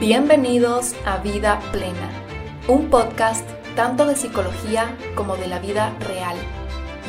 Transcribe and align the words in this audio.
Bienvenidos 0.00 0.94
a 1.04 1.18
Vida 1.18 1.60
Plena, 1.72 2.08
un 2.68 2.88
podcast 2.88 3.44
tanto 3.74 4.06
de 4.06 4.14
psicología 4.14 4.96
como 5.16 5.36
de 5.36 5.48
la 5.48 5.58
vida 5.58 5.92
real. 5.98 6.36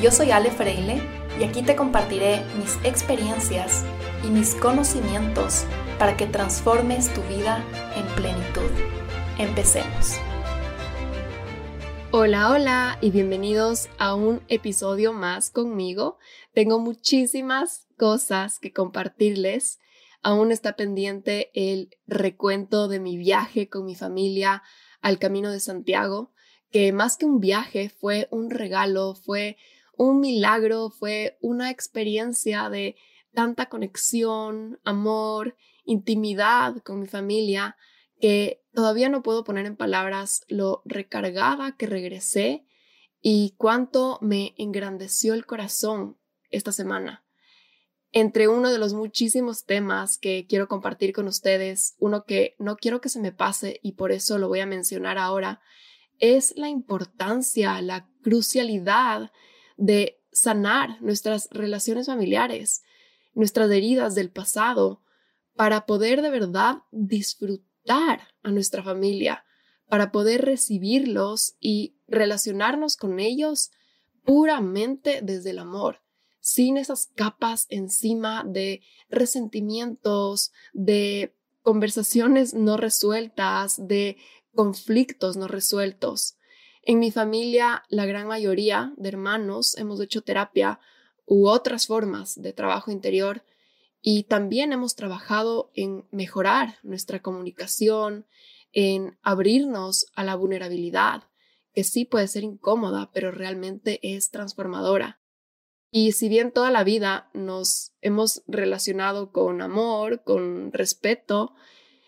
Yo 0.02 0.10
soy 0.10 0.32
Ale 0.32 0.50
Freile 0.50 1.00
y 1.40 1.44
aquí 1.44 1.62
te 1.62 1.76
compartiré 1.76 2.44
mis 2.58 2.78
experiencias 2.84 3.86
y 4.26 4.32
mis 4.32 4.56
conocimientos 4.56 5.66
para 6.00 6.18
que 6.18 6.26
transformes 6.26 7.14
tu 7.14 7.22
vida 7.26 7.64
en 7.96 8.08
plenitud. 8.16 8.72
Empecemos. 9.38 10.16
Hola, 12.10 12.50
hola 12.50 12.98
y 13.02 13.12
bienvenidos 13.12 13.88
a 14.00 14.16
un 14.16 14.42
episodio 14.48 15.14
más 15.14 15.52
conmigo. 15.52 16.18
Tengo 16.56 16.80
muchísimas 16.80 17.86
cosas 18.00 18.58
que 18.58 18.74
compartirles. 18.74 19.78
Aún 20.22 20.52
está 20.52 20.76
pendiente 20.76 21.52
el 21.54 21.98
recuento 22.08 22.88
de 22.88 23.00
mi 23.00 23.18
viaje 23.18 23.70
con 23.70 23.86
mi 23.86 23.96
familia 23.96 24.64
al 25.02 25.18
Camino 25.18 25.52
de 25.52 25.60
Santiago, 25.60 26.34
que 26.72 26.92
más 26.92 27.18
que 27.18 27.26
un 27.26 27.40
viaje 27.40 27.90
fue 27.90 28.28
un 28.32 28.50
regalo, 28.50 29.16
fue 29.16 29.58
un 29.98 30.20
milagro, 30.20 30.90
fue 30.90 31.38
una 31.42 31.70
experiencia 31.72 32.70
de 32.70 32.96
tanta 33.34 33.68
conexión, 33.68 34.80
amor, 34.84 35.56
intimidad 35.86 36.78
con 36.84 37.00
mi 37.00 37.08
familia 37.08 37.78
que 38.20 38.64
todavía 38.74 39.10
no 39.10 39.24
puedo 39.24 39.44
poner 39.44 39.66
en 39.66 39.78
palabras 39.78 40.44
lo 40.48 40.82
recargada 40.86 41.76
que 41.78 41.88
regresé 41.88 42.66
y 43.22 43.56
cuánto 43.58 44.20
me 44.22 44.54
engrandeció 44.58 45.34
el 45.34 45.46
corazón 45.46 46.18
esta 46.50 46.72
semana. 46.72 47.24
Entre 48.12 48.48
uno 48.48 48.72
de 48.72 48.80
los 48.80 48.94
muchísimos 48.94 49.66
temas 49.66 50.18
que 50.18 50.48
quiero 50.48 50.68
compartir 50.68 51.14
con 51.14 51.28
ustedes, 51.28 51.96
uno 52.00 52.24
que 52.26 52.56
no 52.58 52.76
quiero 52.76 53.02
que 53.02 53.10
se 53.10 53.20
me 53.20 53.32
pase 53.32 53.80
y 53.84 53.92
por 53.94 54.12
eso 54.12 54.40
lo 54.40 54.48
voy 54.48 54.62
a 54.62 54.66
mencionar 54.66 55.20
ahora, 55.20 55.62
es 56.18 56.54
la 56.58 56.70
importancia, 56.70 57.82
la 57.82 58.10
crucialidad 58.22 59.32
de 59.78 60.20
sanar 60.32 61.02
nuestras 61.02 61.50
relaciones 61.52 62.08
familiares, 62.08 62.84
nuestras 63.34 63.70
heridas 63.72 64.16
del 64.16 64.32
pasado, 64.32 65.04
para 65.56 65.86
poder 65.86 66.22
de 66.22 66.30
verdad 66.30 66.80
disfrutar 66.92 68.30
a 68.44 68.52
nuestra 68.52 68.82
familia, 68.82 69.46
para 69.88 70.12
poder 70.12 70.46
recibirlos 70.46 71.56
y 71.60 71.96
relacionarnos 72.08 72.98
con 72.98 73.20
ellos 73.20 73.72
puramente 74.24 75.20
desde 75.22 75.52
el 75.52 75.60
amor, 75.60 76.02
sin 76.50 76.78
esas 76.78 77.12
capas 77.14 77.68
encima 77.70 78.44
de 78.44 78.82
resentimientos, 79.10 80.52
de 80.74 81.36
conversaciones 81.62 82.56
no 82.56 82.76
resueltas, 82.76 83.88
de 83.88 84.18
conflictos 84.56 85.38
no 85.38 85.48
resueltos. 85.48 86.38
En 86.82 86.98
mi 86.98 87.12
familia, 87.12 87.84
la 87.90 88.08
gran 88.08 88.28
mayoría 88.28 88.94
de 88.98 89.10
hermanos 89.10 89.78
hemos 89.78 90.02
hecho 90.02 90.24
terapia 90.24 90.80
u 91.26 91.48
otras 91.48 91.86
formas 91.86 92.42
de 92.42 92.52
trabajo 92.52 92.90
interior 92.90 93.46
y 94.02 94.24
también 94.24 94.74
hemos 94.74 94.96
trabajado 94.96 95.70
en 95.76 96.08
mejorar 96.10 96.80
nuestra 96.82 97.22
comunicación, 97.22 98.26
en 98.72 99.20
abrirnos 99.22 100.08
a 100.16 100.24
la 100.24 100.36
vulnerabilidad, 100.36 101.26
que 101.74 101.84
sí 101.84 102.06
puede 102.06 102.28
ser 102.28 102.44
incómoda, 102.44 103.12
pero 103.14 103.30
realmente 103.30 104.00
es 104.02 104.32
transformadora. 104.32 105.19
Y 105.92 106.12
si 106.12 106.30
bien 106.30 106.52
toda 106.52 106.72
la 106.72 106.84
vida 106.84 107.30
nos 107.34 107.94
hemos 108.02 108.44
relacionado 108.48 109.32
con 109.32 109.62
amor, 109.62 110.24
con 110.24 110.72
respeto, 110.72 111.54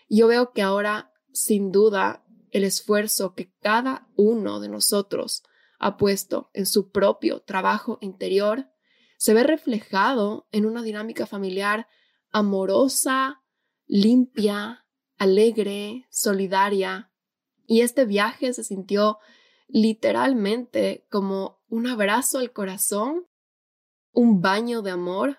yo 0.08 0.28
veo 0.28 0.52
que 0.52 0.62
ahora, 0.62 1.12
sin 1.32 1.72
duda, 1.72 2.24
el 2.50 2.64
esfuerzo 2.64 3.34
que 3.34 3.52
cada 3.60 4.08
uno 4.16 4.60
de 4.60 4.68
nosotros 4.68 5.42
ha 5.78 5.96
puesto 5.96 6.50
en 6.52 6.66
su 6.66 6.90
propio 6.90 7.40
trabajo 7.40 7.98
interior 8.00 8.68
se 9.22 9.34
ve 9.34 9.44
reflejado 9.44 10.48
en 10.50 10.66
una 10.66 10.82
dinámica 10.82 11.26
familiar 11.26 11.86
amorosa, 12.32 13.42
limpia, 13.86 14.84
alegre, 15.16 16.08
solidaria. 16.10 17.12
Y 17.64 17.82
este 17.82 18.04
viaje 18.04 18.52
se 18.52 18.64
sintió 18.64 19.18
literalmente 19.68 21.06
como 21.08 21.62
un 21.68 21.86
abrazo 21.86 22.38
al 22.38 22.52
corazón, 22.52 23.28
un 24.12 24.42
baño 24.42 24.82
de 24.82 24.90
amor, 24.90 25.38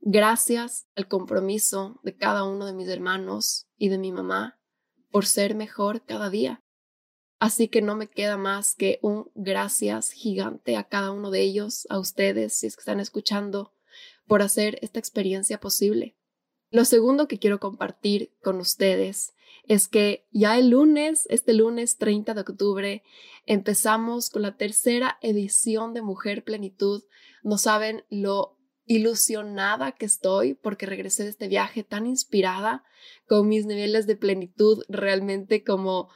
gracias 0.00 0.86
al 0.94 1.08
compromiso 1.08 2.00
de 2.04 2.16
cada 2.16 2.44
uno 2.44 2.66
de 2.66 2.72
mis 2.72 2.88
hermanos 2.88 3.66
y 3.76 3.88
de 3.88 3.98
mi 3.98 4.12
mamá 4.12 4.60
por 5.10 5.26
ser 5.26 5.54
mejor 5.54 6.04
cada 6.04 6.30
día. 6.30 6.62
Así 7.40 7.66
que 7.66 7.82
no 7.82 7.96
me 7.96 8.08
queda 8.08 8.36
más 8.36 8.76
que 8.76 9.00
un 9.02 9.30
gracias 9.34 10.12
gigante 10.12 10.76
a 10.76 10.84
cada 10.84 11.10
uno 11.10 11.32
de 11.32 11.40
ellos, 11.40 11.86
a 11.90 11.98
ustedes, 11.98 12.54
si 12.54 12.68
es 12.68 12.76
que 12.76 12.80
están 12.80 13.00
escuchando, 13.00 13.74
por 14.28 14.42
hacer 14.42 14.78
esta 14.82 15.00
experiencia 15.00 15.58
posible. 15.58 16.16
Lo 16.72 16.86
segundo 16.86 17.28
que 17.28 17.38
quiero 17.38 17.60
compartir 17.60 18.32
con 18.42 18.56
ustedes 18.56 19.34
es 19.68 19.88
que 19.88 20.26
ya 20.32 20.58
el 20.58 20.70
lunes, 20.70 21.26
este 21.28 21.52
lunes 21.52 21.98
30 21.98 22.32
de 22.32 22.40
octubre, 22.40 23.02
empezamos 23.44 24.30
con 24.30 24.40
la 24.40 24.56
tercera 24.56 25.18
edición 25.20 25.92
de 25.92 26.00
Mujer 26.00 26.44
Plenitud. 26.44 27.02
No 27.42 27.58
saben 27.58 28.04
lo 28.08 28.56
ilusionada 28.86 29.92
que 29.92 30.06
estoy 30.06 30.54
porque 30.54 30.86
regresé 30.86 31.24
de 31.24 31.28
este 31.28 31.46
viaje 31.46 31.84
tan 31.84 32.06
inspirada 32.06 32.84
con 33.28 33.48
mis 33.48 33.66
niveles 33.66 34.06
de 34.06 34.16
plenitud 34.16 34.82
realmente 34.88 35.62
como 35.64 36.08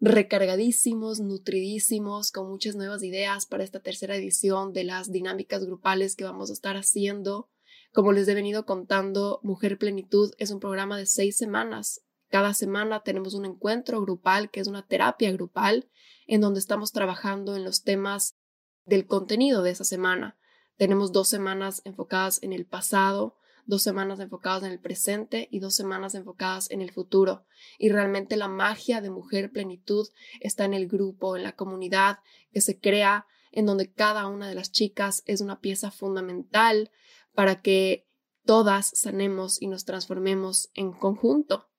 recargadísimos, 0.00 1.20
nutridísimos, 1.20 2.32
con 2.32 2.48
muchas 2.50 2.74
nuevas 2.74 3.04
ideas 3.04 3.46
para 3.46 3.62
esta 3.62 3.78
tercera 3.78 4.16
edición 4.16 4.72
de 4.72 4.82
las 4.82 5.12
dinámicas 5.12 5.64
grupales 5.64 6.16
que 6.16 6.24
vamos 6.24 6.50
a 6.50 6.54
estar 6.54 6.76
haciendo. 6.76 7.48
Como 7.98 8.12
les 8.12 8.28
he 8.28 8.34
venido 8.34 8.64
contando, 8.64 9.40
Mujer 9.42 9.76
Plenitud 9.76 10.32
es 10.38 10.52
un 10.52 10.60
programa 10.60 10.96
de 10.96 11.04
seis 11.04 11.36
semanas. 11.36 12.02
Cada 12.28 12.54
semana 12.54 13.02
tenemos 13.02 13.34
un 13.34 13.44
encuentro 13.44 14.00
grupal, 14.00 14.52
que 14.52 14.60
es 14.60 14.68
una 14.68 14.86
terapia 14.86 15.32
grupal, 15.32 15.90
en 16.28 16.40
donde 16.40 16.60
estamos 16.60 16.92
trabajando 16.92 17.56
en 17.56 17.64
los 17.64 17.82
temas 17.82 18.36
del 18.84 19.04
contenido 19.08 19.64
de 19.64 19.70
esa 19.70 19.82
semana. 19.82 20.38
Tenemos 20.76 21.10
dos 21.10 21.26
semanas 21.26 21.82
enfocadas 21.84 22.40
en 22.44 22.52
el 22.52 22.66
pasado, 22.66 23.34
dos 23.66 23.82
semanas 23.82 24.20
enfocadas 24.20 24.62
en 24.62 24.70
el 24.70 24.78
presente 24.78 25.48
y 25.50 25.58
dos 25.58 25.74
semanas 25.74 26.14
enfocadas 26.14 26.70
en 26.70 26.82
el 26.82 26.92
futuro. 26.92 27.46
Y 27.80 27.88
realmente 27.88 28.36
la 28.36 28.46
magia 28.46 29.00
de 29.00 29.10
Mujer 29.10 29.50
Plenitud 29.50 30.06
está 30.38 30.64
en 30.64 30.74
el 30.74 30.86
grupo, 30.86 31.36
en 31.36 31.42
la 31.42 31.56
comunidad 31.56 32.20
que 32.52 32.60
se 32.60 32.78
crea, 32.78 33.26
en 33.50 33.66
donde 33.66 33.90
cada 33.90 34.28
una 34.28 34.48
de 34.48 34.54
las 34.54 34.70
chicas 34.70 35.24
es 35.26 35.40
una 35.40 35.58
pieza 35.58 35.90
fundamental 35.90 36.92
para 37.38 37.62
que 37.62 38.04
todas 38.44 38.90
sanemos 38.96 39.62
y 39.62 39.68
nos 39.68 39.84
transformemos 39.84 40.70
en 40.74 40.90
conjunto. 40.90 41.70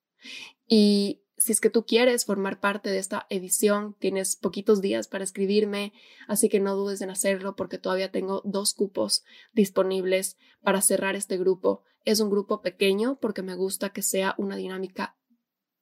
Y 0.65 1.25
si 1.35 1.51
es 1.51 1.59
que 1.59 1.69
tú 1.69 1.85
quieres 1.85 2.23
formar 2.23 2.61
parte 2.61 2.89
de 2.89 2.97
esta 2.97 3.27
edición, 3.29 3.93
tienes 3.99 4.37
poquitos 4.37 4.79
días 4.79 5.09
para 5.09 5.25
escribirme, 5.25 5.91
así 6.29 6.47
que 6.47 6.61
no 6.61 6.77
dudes 6.77 7.01
en 7.01 7.09
hacerlo 7.09 7.57
porque 7.57 7.77
todavía 7.77 8.09
tengo 8.09 8.41
dos 8.45 8.73
cupos 8.73 9.25
disponibles 9.51 10.37
para 10.61 10.81
cerrar 10.81 11.17
este 11.17 11.37
grupo. 11.37 11.83
Es 12.05 12.21
un 12.21 12.29
grupo 12.29 12.61
pequeño 12.61 13.19
porque 13.19 13.41
me 13.41 13.55
gusta 13.55 13.89
que 13.89 14.01
sea 14.01 14.35
una 14.37 14.55
dinámica 14.55 15.17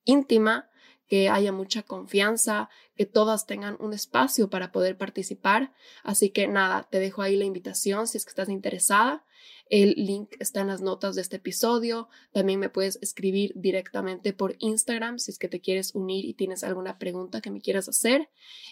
íntima, 0.06 0.72
que 1.06 1.30
haya 1.30 1.52
mucha 1.52 1.84
confianza, 1.84 2.68
que 2.96 3.06
todas 3.06 3.46
tengan 3.46 3.78
un 3.80 3.94
espacio 3.94 4.50
para 4.50 4.72
poder 4.72 4.98
participar. 4.98 5.72
Así 6.02 6.32
que 6.32 6.48
nada, 6.48 6.88
te 6.90 7.00
dejo 7.00 7.22
ahí 7.22 7.36
la 7.36 7.46
invitación 7.46 8.08
si 8.08 8.18
es 8.18 8.26
que 8.26 8.32
estás 8.32 8.50
interesada. 8.50 9.24
El 9.70 9.96
link 9.98 10.36
está 10.40 10.62
en 10.62 10.68
las 10.68 10.82
notas 10.82 11.16
de 11.16 11.22
este 11.22 11.38
episodio. 11.38 12.10
También 12.32 12.60
me 12.60 12.70
puedes 12.70 12.98
escribir 13.02 13.52
directamente 13.56 14.34
por 14.34 14.56
Instagram 14.60 15.20
si 15.20 15.32
es 15.32 15.40
que 15.40 15.50
te 15.50 15.62
quieres 15.62 15.94
unir 15.94 16.26
y 16.26 16.34
tienes 16.34 16.64
alguna 16.64 16.98
pregunta 16.98 17.42
que 17.42 17.52
me 17.52 17.62
quieras 17.62 17.90
hacer. 17.90 18.30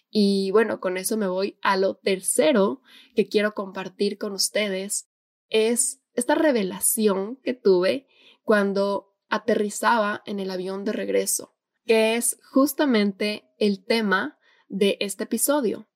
Y 0.09 0.51
bueno, 0.51 0.79
con 0.79 0.97
eso 0.97 1.17
me 1.17 1.27
voy 1.27 1.57
a 1.61 1.77
lo 1.77 1.95
tercero 1.95 2.81
que 3.15 3.27
quiero 3.27 3.53
compartir 3.53 4.17
con 4.17 4.33
ustedes. 4.33 5.09
Es 5.49 6.01
esta 6.13 6.35
revelación 6.35 7.37
que 7.37 7.53
tuve 7.53 8.07
cuando 8.43 9.13
aterrizaba 9.27 10.21
en 10.25 10.39
el 10.39 10.49
avión 10.51 10.85
de 10.85 10.93
regreso, 10.93 11.55
que 11.85 12.15
es 12.15 12.39
justamente 12.51 13.49
el 13.57 13.83
tema 13.83 14.37
de 14.69 14.97
este 15.01 15.25
episodio. 15.25 15.87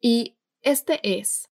Y 0.00 0.38
este 0.62 1.00
es 1.02 1.49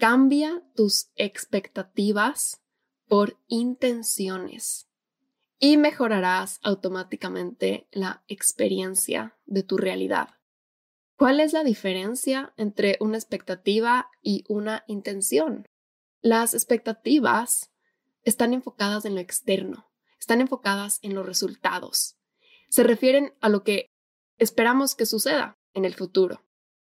Cambia 0.00 0.62
tus 0.74 1.10
expectativas 1.16 2.62
por 3.06 3.38
intenciones 3.48 4.88
y 5.58 5.76
mejorarás 5.76 6.58
automáticamente 6.62 7.86
la 7.92 8.24
experiencia 8.26 9.36
de 9.44 9.62
tu 9.62 9.76
realidad. 9.76 10.38
¿Cuál 11.18 11.38
es 11.38 11.52
la 11.52 11.64
diferencia 11.64 12.54
entre 12.56 12.96
una 13.00 13.18
expectativa 13.18 14.10
y 14.22 14.42
una 14.48 14.84
intención? 14.86 15.68
Las 16.22 16.54
expectativas 16.54 17.70
están 18.22 18.54
enfocadas 18.54 19.04
en 19.04 19.14
lo 19.14 19.20
externo, 19.20 19.92
están 20.18 20.40
enfocadas 20.40 20.98
en 21.02 21.14
los 21.14 21.26
resultados. 21.26 22.16
se 22.70 22.84
refieren 22.84 23.34
a 23.42 23.50
lo 23.50 23.64
que 23.64 23.90
esperamos 24.38 24.94
que 24.94 25.04
suceda 25.04 25.58
en 25.74 25.84
el 25.84 25.94
futuro. 25.94 26.42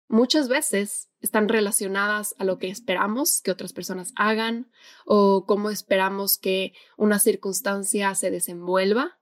Muchas 0.06 0.46
veces 0.46 1.09
están 1.20 1.48
relacionadas 1.48 2.34
a 2.38 2.44
lo 2.44 2.58
que 2.58 2.68
esperamos 2.68 3.42
que 3.42 3.50
otras 3.50 3.72
personas 3.72 4.12
hagan 4.16 4.70
o 5.04 5.44
cómo 5.46 5.70
esperamos 5.70 6.38
que 6.38 6.72
una 6.96 7.18
circunstancia 7.18 8.14
se 8.14 8.30
desenvuelva. 8.30 9.18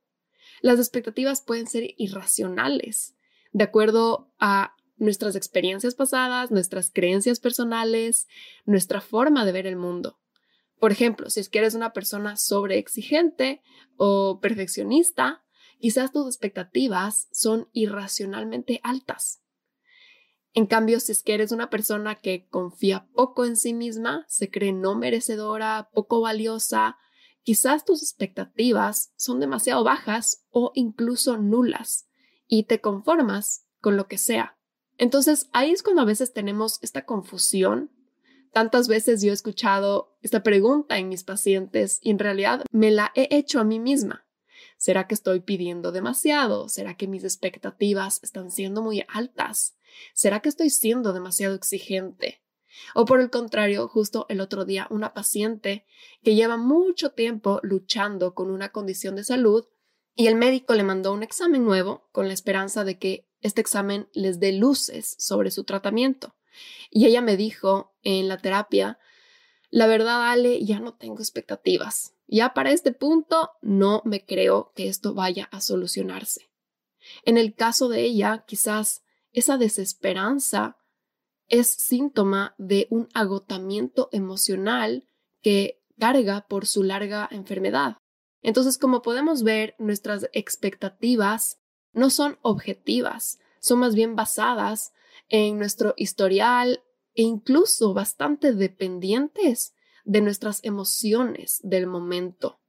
Las 0.60 0.78
expectativas 0.78 1.42
pueden 1.42 1.66
ser 1.66 1.94
irracionales, 1.96 3.16
de 3.52 3.64
acuerdo 3.64 4.32
a 4.38 4.74
nuestras 4.96 5.36
experiencias 5.36 5.94
pasadas, 5.94 6.50
nuestras 6.50 6.90
creencias 6.90 7.40
personales, 7.40 8.26
nuestra 8.64 9.00
forma 9.00 9.44
de 9.44 9.52
ver 9.52 9.66
el 9.66 9.76
mundo. 9.76 10.18
Por 10.78 10.92
ejemplo, 10.92 11.30
si 11.30 11.40
es 11.40 11.48
que 11.48 11.58
eres 11.58 11.74
una 11.74 11.92
persona 11.92 12.36
sobreexigente 12.36 13.62
o 13.96 14.40
perfeccionista, 14.40 15.44
quizás 15.80 16.12
tus 16.12 16.26
expectativas 16.26 17.28
son 17.32 17.68
irracionalmente 17.72 18.80
altas. 18.82 19.40
En 20.58 20.66
cambio, 20.66 20.98
si 20.98 21.12
es 21.12 21.22
que 21.22 21.34
eres 21.34 21.52
una 21.52 21.70
persona 21.70 22.16
que 22.16 22.48
confía 22.48 23.06
poco 23.14 23.44
en 23.44 23.54
sí 23.54 23.74
misma, 23.74 24.24
se 24.26 24.50
cree 24.50 24.72
no 24.72 24.96
merecedora, 24.96 25.88
poco 25.92 26.20
valiosa, 26.20 26.96
quizás 27.44 27.84
tus 27.84 28.02
expectativas 28.02 29.12
son 29.16 29.38
demasiado 29.38 29.84
bajas 29.84 30.48
o 30.50 30.72
incluso 30.74 31.36
nulas 31.36 32.08
y 32.48 32.64
te 32.64 32.80
conformas 32.80 33.66
con 33.80 33.96
lo 33.96 34.08
que 34.08 34.18
sea. 34.18 34.58
Entonces 34.96 35.48
ahí 35.52 35.70
es 35.70 35.84
cuando 35.84 36.02
a 36.02 36.06
veces 36.06 36.32
tenemos 36.32 36.80
esta 36.82 37.06
confusión. 37.06 37.92
Tantas 38.52 38.88
veces 38.88 39.22
yo 39.22 39.30
he 39.30 39.34
escuchado 39.34 40.18
esta 40.22 40.42
pregunta 40.42 40.98
en 40.98 41.08
mis 41.08 41.22
pacientes 41.22 42.00
y 42.02 42.10
en 42.10 42.18
realidad 42.18 42.64
me 42.72 42.90
la 42.90 43.12
he 43.14 43.28
hecho 43.30 43.60
a 43.60 43.64
mí 43.64 43.78
misma. 43.78 44.26
¿Será 44.78 45.08
que 45.08 45.14
estoy 45.14 45.40
pidiendo 45.40 45.90
demasiado? 45.90 46.68
¿Será 46.68 46.96
que 46.96 47.08
mis 47.08 47.24
expectativas 47.24 48.20
están 48.22 48.52
siendo 48.52 48.80
muy 48.80 49.04
altas? 49.08 49.76
¿Será 50.14 50.40
que 50.40 50.48
estoy 50.48 50.70
siendo 50.70 51.12
demasiado 51.12 51.56
exigente? 51.56 52.40
O 52.94 53.04
por 53.04 53.20
el 53.20 53.28
contrario, 53.28 53.88
justo 53.88 54.24
el 54.28 54.40
otro 54.40 54.64
día, 54.64 54.86
una 54.90 55.14
paciente 55.14 55.84
que 56.22 56.36
lleva 56.36 56.56
mucho 56.56 57.10
tiempo 57.10 57.58
luchando 57.62 58.34
con 58.34 58.52
una 58.52 58.70
condición 58.70 59.16
de 59.16 59.24
salud 59.24 59.66
y 60.14 60.28
el 60.28 60.36
médico 60.36 60.74
le 60.74 60.84
mandó 60.84 61.12
un 61.12 61.24
examen 61.24 61.64
nuevo 61.64 62.08
con 62.12 62.28
la 62.28 62.34
esperanza 62.34 62.84
de 62.84 62.98
que 62.98 63.28
este 63.40 63.60
examen 63.60 64.08
les 64.12 64.38
dé 64.38 64.52
luces 64.52 65.16
sobre 65.18 65.50
su 65.50 65.64
tratamiento. 65.64 66.36
Y 66.88 67.06
ella 67.06 67.20
me 67.20 67.36
dijo 67.36 67.94
en 68.02 68.28
la 68.28 68.38
terapia, 68.38 68.98
la 69.70 69.88
verdad, 69.88 70.30
Ale, 70.30 70.64
ya 70.64 70.78
no 70.78 70.94
tengo 70.94 71.18
expectativas. 71.18 72.14
Ya 72.28 72.52
para 72.52 72.70
este 72.72 72.92
punto 72.92 73.50
no 73.62 74.02
me 74.04 74.24
creo 74.24 74.72
que 74.76 74.88
esto 74.88 75.14
vaya 75.14 75.48
a 75.50 75.62
solucionarse. 75.62 76.50
En 77.24 77.38
el 77.38 77.54
caso 77.54 77.88
de 77.88 78.02
ella, 78.02 78.44
quizás 78.46 79.02
esa 79.32 79.56
desesperanza 79.56 80.76
es 81.48 81.68
síntoma 81.68 82.54
de 82.58 82.86
un 82.90 83.08
agotamiento 83.14 84.10
emocional 84.12 85.08
que 85.40 85.82
carga 85.98 86.46
por 86.46 86.66
su 86.66 86.82
larga 86.82 87.26
enfermedad. 87.30 87.96
Entonces, 88.42 88.76
como 88.76 89.00
podemos 89.00 89.42
ver, 89.42 89.74
nuestras 89.78 90.28
expectativas 90.32 91.58
no 91.92 92.10
son 92.10 92.38
objetivas, 92.42 93.38
son 93.58 93.80
más 93.80 93.94
bien 93.94 94.14
basadas 94.14 94.92
en 95.28 95.58
nuestro 95.58 95.94
historial 95.96 96.84
e 97.14 97.22
incluso 97.22 97.94
bastante 97.94 98.52
dependientes 98.52 99.74
de 100.04 100.20
nuestras 100.20 100.64
emociones 100.64 101.60
del 101.62 101.86
momento. 101.86 102.60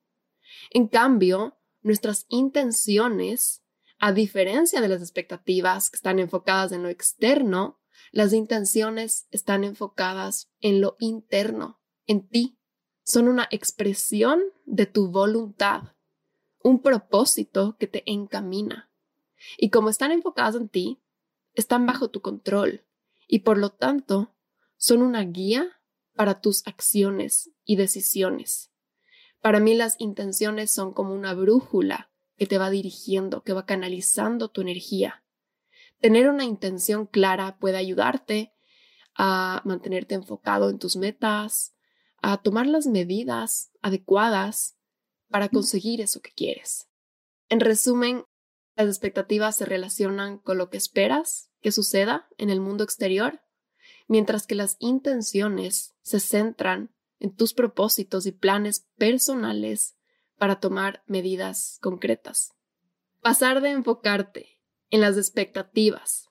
En 0.71 0.87
cambio, 0.87 1.57
nuestras 1.81 2.25
intenciones, 2.29 3.63
a 3.99 4.11
diferencia 4.11 4.81
de 4.81 4.87
las 4.87 5.01
expectativas 5.01 5.89
que 5.89 5.97
están 5.97 6.19
enfocadas 6.19 6.71
en 6.71 6.83
lo 6.83 6.89
externo, 6.89 7.79
las 8.11 8.33
intenciones 8.33 9.27
están 9.31 9.63
enfocadas 9.63 10.49
en 10.61 10.81
lo 10.81 10.95
interno, 10.99 11.81
en 12.07 12.27
ti. 12.27 12.57
Son 13.03 13.27
una 13.27 13.47
expresión 13.51 14.41
de 14.65 14.85
tu 14.85 15.11
voluntad, 15.11 15.95
un 16.63 16.81
propósito 16.81 17.77
que 17.77 17.87
te 17.87 18.03
encamina. 18.05 18.91
Y 19.57 19.69
como 19.69 19.89
están 19.89 20.11
enfocadas 20.11 20.55
en 20.55 20.69
ti, 20.69 21.01
están 21.53 21.85
bajo 21.85 22.09
tu 22.09 22.21
control 22.21 22.85
y 23.27 23.39
por 23.39 23.57
lo 23.57 23.71
tanto 23.71 24.35
son 24.77 25.01
una 25.01 25.21
guía 25.21 25.78
para 26.15 26.41
tus 26.41 26.65
acciones 26.67 27.51
y 27.65 27.75
decisiones. 27.75 28.71
Para 29.41 29.59
mí 29.59 29.73
las 29.73 29.95
intenciones 30.00 30.71
son 30.71 30.94
como 30.94 31.13
una 31.13 31.33
brújula 31.33 32.11
que 32.38 32.45
te 32.45 32.57
va 32.57 32.69
dirigiendo, 32.69 33.44
que 33.44 33.53
va 33.53 33.65
canalizando 33.65 34.50
tu 34.50 34.61
energía. 34.61 35.23
Tener 36.00 36.29
una 36.29 36.45
intención 36.45 37.06
clara 37.06 37.57
puede 37.59 37.77
ayudarte 37.77 38.53
a 39.15 39.61
mantenerte 39.65 40.15
enfocado 40.15 40.69
en 40.69 40.79
tus 40.79 40.95
metas, 40.95 41.75
a 42.21 42.41
tomar 42.41 42.67
las 42.67 42.88
medidas 42.88 43.71
adecuadas 43.81 44.77
para 45.29 45.50
conseguir 45.50 46.01
eso 46.01 46.21
que 46.21 46.31
quieres. 46.31 46.89
En 47.50 47.59
resumen, 47.59 48.25
las 48.75 48.88
expectativas 48.88 49.57
se 49.57 49.65
relacionan 49.65 50.38
con 50.38 50.57
lo 50.57 50.69
que 50.69 50.77
esperas 50.77 51.51
que 51.62 51.71
suceda 51.71 52.29
en 52.38 52.50
el 52.50 52.62
mundo 52.62 52.83
exterior, 52.83 53.41
mientras 54.09 54.45
que 54.45 54.56
las 54.56 54.75
intenciones 54.79 55.95
se 56.01 56.19
centran 56.19 56.94
en 57.21 57.33
tus 57.33 57.53
propósitos 57.53 58.25
y 58.25 58.33
planes 58.33 58.85
personales 58.97 59.95
para 60.38 60.59
tomar 60.59 61.03
medidas 61.06 61.77
concretas. 61.81 62.53
Pasar 63.21 63.61
de 63.61 63.69
enfocarte 63.69 64.59
en 64.89 65.00
las 65.00 65.15
expectativas 65.15 66.29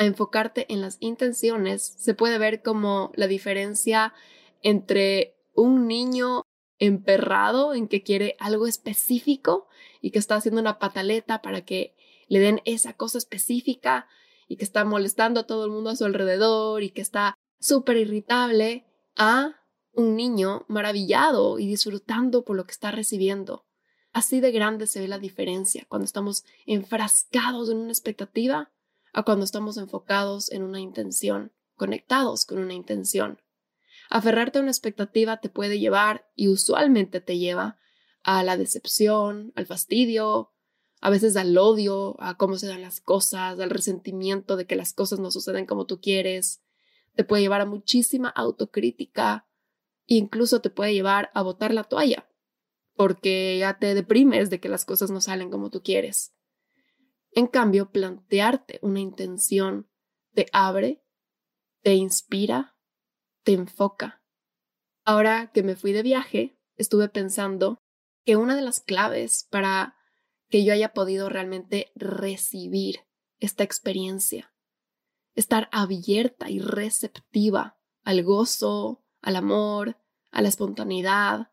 a 0.00 0.06
enfocarte 0.06 0.64
en 0.72 0.80
las 0.80 0.96
intenciones 1.00 1.94
se 1.98 2.14
puede 2.14 2.38
ver 2.38 2.62
como 2.62 3.12
la 3.16 3.26
diferencia 3.26 4.14
entre 4.62 5.36
un 5.52 5.86
niño 5.86 6.46
emperrado 6.78 7.74
en 7.74 7.86
que 7.86 8.02
quiere 8.02 8.34
algo 8.38 8.66
específico 8.66 9.68
y 10.00 10.10
que 10.10 10.18
está 10.18 10.36
haciendo 10.36 10.58
una 10.62 10.78
pataleta 10.78 11.42
para 11.42 11.66
que 11.66 11.94
le 12.28 12.38
den 12.38 12.62
esa 12.64 12.94
cosa 12.94 13.18
específica 13.18 14.08
y 14.50 14.56
que 14.56 14.64
está 14.64 14.84
molestando 14.84 15.38
a 15.38 15.46
todo 15.46 15.64
el 15.64 15.70
mundo 15.70 15.90
a 15.90 15.96
su 15.96 16.04
alrededor 16.04 16.82
y 16.82 16.90
que 16.90 17.02
está 17.02 17.38
súper 17.60 17.96
irritable, 17.98 18.84
a 19.14 19.54
un 19.92 20.16
niño 20.16 20.64
maravillado 20.66 21.60
y 21.60 21.68
disfrutando 21.68 22.44
por 22.44 22.56
lo 22.56 22.64
que 22.64 22.72
está 22.72 22.90
recibiendo. 22.90 23.64
Así 24.12 24.40
de 24.40 24.50
grande 24.50 24.88
se 24.88 24.98
ve 24.98 25.06
la 25.06 25.20
diferencia 25.20 25.86
cuando 25.88 26.04
estamos 26.04 26.44
enfrascados 26.66 27.70
en 27.70 27.76
una 27.76 27.92
expectativa 27.92 28.72
a 29.12 29.22
cuando 29.22 29.44
estamos 29.44 29.76
enfocados 29.76 30.50
en 30.50 30.64
una 30.64 30.80
intención, 30.80 31.52
conectados 31.76 32.44
con 32.44 32.58
una 32.58 32.74
intención. 32.74 33.40
Aferrarte 34.08 34.58
a 34.58 34.62
una 34.62 34.72
expectativa 34.72 35.36
te 35.36 35.48
puede 35.48 35.78
llevar, 35.78 36.28
y 36.34 36.48
usualmente 36.48 37.20
te 37.20 37.38
lleva, 37.38 37.78
a 38.24 38.42
la 38.42 38.56
decepción, 38.56 39.52
al 39.54 39.66
fastidio, 39.66 40.50
a 41.00 41.10
veces 41.10 41.36
al 41.36 41.56
odio, 41.56 42.16
a 42.20 42.36
cómo 42.36 42.56
se 42.56 42.66
dan 42.66 42.82
las 42.82 43.00
cosas, 43.00 43.58
al 43.58 43.70
resentimiento 43.70 44.56
de 44.56 44.66
que 44.66 44.76
las 44.76 44.92
cosas 44.92 45.18
no 45.18 45.30
suceden 45.30 45.66
como 45.66 45.86
tú 45.86 46.00
quieres. 46.00 46.62
Te 47.14 47.24
puede 47.24 47.42
llevar 47.42 47.60
a 47.60 47.66
muchísima 47.66 48.28
autocrítica 48.28 49.46
incluso 50.06 50.60
te 50.60 50.70
puede 50.70 50.92
llevar 50.92 51.30
a 51.34 51.42
botar 51.42 51.72
la 51.72 51.84
toalla, 51.84 52.28
porque 52.94 53.56
ya 53.58 53.78
te 53.78 53.94
deprimes 53.94 54.50
de 54.50 54.58
que 54.58 54.68
las 54.68 54.84
cosas 54.84 55.12
no 55.12 55.20
salen 55.20 55.50
como 55.50 55.70
tú 55.70 55.82
quieres. 55.84 56.34
En 57.30 57.46
cambio, 57.46 57.92
plantearte 57.92 58.80
una 58.82 58.98
intención 58.98 59.88
te 60.34 60.46
abre, 60.52 61.04
te 61.82 61.94
inspira 61.94 62.76
te 63.42 63.52
enfoca. 63.52 64.22
Ahora 65.04 65.50
que 65.52 65.62
me 65.62 65.76
fui 65.76 65.92
de 65.92 66.02
viaje, 66.02 66.58
estuve 66.76 67.08
pensando 67.08 67.82
que 68.24 68.36
una 68.36 68.54
de 68.54 68.62
las 68.62 68.80
claves 68.80 69.46
para 69.50 69.96
que 70.50 70.64
yo 70.64 70.72
haya 70.72 70.92
podido 70.92 71.28
realmente 71.28 71.92
recibir 71.94 73.00
esta 73.38 73.64
experiencia, 73.64 74.52
estar 75.34 75.68
abierta 75.72 76.50
y 76.50 76.60
receptiva 76.60 77.78
al 78.02 78.22
gozo, 78.22 79.02
al 79.22 79.36
amor, 79.36 79.96
a 80.30 80.42
la 80.42 80.48
espontaneidad, 80.48 81.52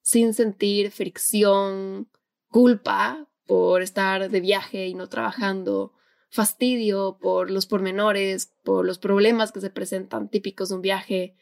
sin 0.00 0.32
sentir 0.32 0.90
fricción, 0.90 2.10
culpa 2.48 3.28
por 3.46 3.82
estar 3.82 4.30
de 4.30 4.40
viaje 4.40 4.86
y 4.86 4.94
no 4.94 5.08
trabajando, 5.08 5.92
fastidio 6.30 7.18
por 7.20 7.50
los 7.50 7.66
pormenores, 7.66 8.54
por 8.62 8.86
los 8.86 8.98
problemas 8.98 9.52
que 9.52 9.60
se 9.60 9.70
presentan 9.70 10.30
típicos 10.30 10.68
de 10.68 10.76
un 10.76 10.82
viaje, 10.82 11.36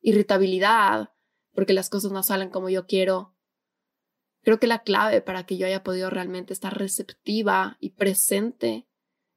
irritabilidad, 0.00 1.12
porque 1.52 1.74
las 1.74 1.90
cosas 1.90 2.12
no 2.12 2.22
salen 2.22 2.48
como 2.48 2.70
yo 2.70 2.86
quiero. 2.86 3.36
Creo 4.42 4.58
que 4.58 4.66
la 4.66 4.82
clave 4.82 5.20
para 5.20 5.44
que 5.44 5.56
yo 5.56 5.66
haya 5.66 5.82
podido 5.82 6.10
realmente 6.10 6.52
estar 6.52 6.76
receptiva 6.76 7.76
y 7.80 7.90
presente 7.90 8.86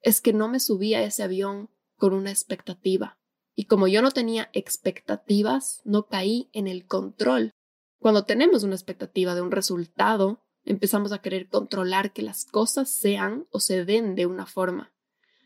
es 0.02 0.22
que 0.22 0.34
no 0.34 0.48
me 0.48 0.60
subí 0.60 0.94
a 0.94 1.04
ese 1.04 1.24
avión 1.24 1.70
con 1.96 2.14
una 2.14 2.32
expectativa. 2.32 3.20
Y 3.56 3.66
como 3.66 3.88
yo 3.88 4.02
no 4.02 4.12
tenía 4.12 4.50
expectativas, 4.54 5.82
no 5.84 6.08
caí 6.08 6.50
en 6.54 6.68
el 6.68 6.86
control. 6.86 7.52
Cuando 8.00 8.26
tenemos 8.26 8.64
una 8.64 8.76
expectativa 8.76 9.36
de 9.36 9.42
un 9.42 9.52
resultado, 9.52 10.44
empezamos 10.66 11.12
a 11.12 11.20
querer 11.20 11.48
controlar 11.50 12.14
que 12.14 12.22
las 12.22 12.46
cosas 12.46 12.90
sean 12.90 13.48
o 13.52 13.60
se 13.60 13.86
den 13.86 14.16
de 14.16 14.26
una 14.26 14.46
forma. 14.46 14.94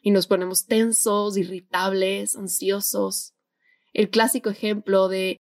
Y 0.01 0.11
nos 0.11 0.27
ponemos 0.27 0.65
tensos, 0.65 1.37
irritables, 1.37 2.35
ansiosos. 2.35 3.35
El 3.93 4.09
clásico 4.09 4.49
ejemplo 4.49 5.07
de 5.07 5.37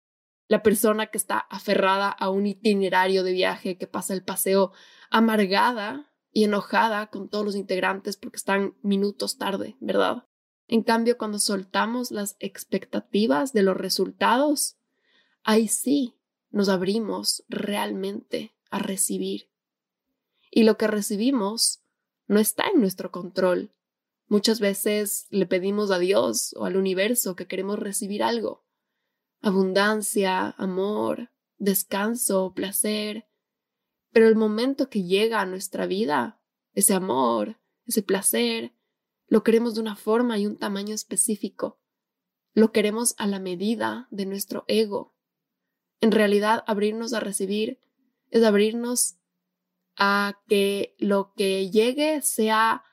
la 0.53 0.62
persona 0.62 1.07
que 1.07 1.17
está 1.17 1.39
aferrada 1.39 2.10
a 2.10 2.29
un 2.29 2.45
itinerario 2.45 3.24
de 3.24 3.31
viaje, 3.31 3.75
que 3.75 3.88
pasa 3.88 4.13
el 4.13 4.24
paseo 4.24 4.72
amargada 5.10 6.13
y 6.31 6.43
enojada 6.43 7.07
con 7.07 7.27
todos 7.27 7.43
los 7.43 7.55
integrantes 7.55 8.17
porque 8.17 8.38
están 8.38 8.75
minutos 8.83 9.39
tarde, 9.39 9.77
¿verdad? 9.79 10.27
En 10.67 10.83
cambio, 10.83 11.17
cuando 11.17 11.39
soltamos 11.39 12.12
las 12.12 12.36
expectativas 12.38 13.51
de 13.53 13.63
los 13.63 13.75
resultados, 13.75 14.77
ahí 15.41 15.67
sí 15.67 16.19
nos 16.51 16.69
abrimos 16.69 17.43
realmente 17.50 18.55
a 18.69 18.77
recibir. 18.77 19.50
Y 20.51 20.65
lo 20.65 20.77
que 20.77 20.86
recibimos 20.86 21.81
no 22.27 22.39
está 22.39 22.67
en 22.67 22.79
nuestro 22.79 23.10
control. 23.10 23.74
Muchas 24.27 24.60
veces 24.60 25.25
le 25.31 25.48
pedimos 25.48 25.89
a 25.89 25.98
Dios 25.98 26.53
o 26.60 26.65
al 26.65 26.77
universo 26.77 27.36
que 27.36 27.48
queremos 27.48 27.79
recibir 27.79 28.22
algo. 28.22 28.62
Abundancia, 29.46 30.52
amor, 30.58 31.30
descanso, 31.58 32.54
placer. 32.54 33.28
Pero 34.12 34.30
el 34.30 34.38
momento 34.38 34.90
que 34.90 35.04
llega 35.04 35.42
a 35.42 35.46
nuestra 35.46 35.86
vida, 35.86 36.42
ese 36.72 36.94
amor, 36.94 37.60
ese 37.86 38.04
placer, 38.04 38.74
lo 39.28 39.44
queremos 39.44 39.76
de 39.76 39.82
una 39.82 39.98
forma 39.98 40.40
y 40.40 40.46
un 40.48 40.58
tamaño 40.58 40.96
específico. 40.96 41.82
Lo 42.54 42.72
queremos 42.72 43.16
a 43.18 43.28
la 43.28 43.42
medida 43.42 44.08
de 44.12 44.26
nuestro 44.26 44.64
ego. 44.70 45.14
En 46.00 46.14
realidad, 46.14 46.64
abrirnos 46.66 47.12
a 47.12 47.20
recibir 47.20 47.82
es 48.30 48.46
abrirnos 48.46 49.18
a 49.98 50.42
que 50.48 50.96
lo 51.00 51.34
que 51.34 51.70
llegue 51.70 52.22
sea 52.22 52.86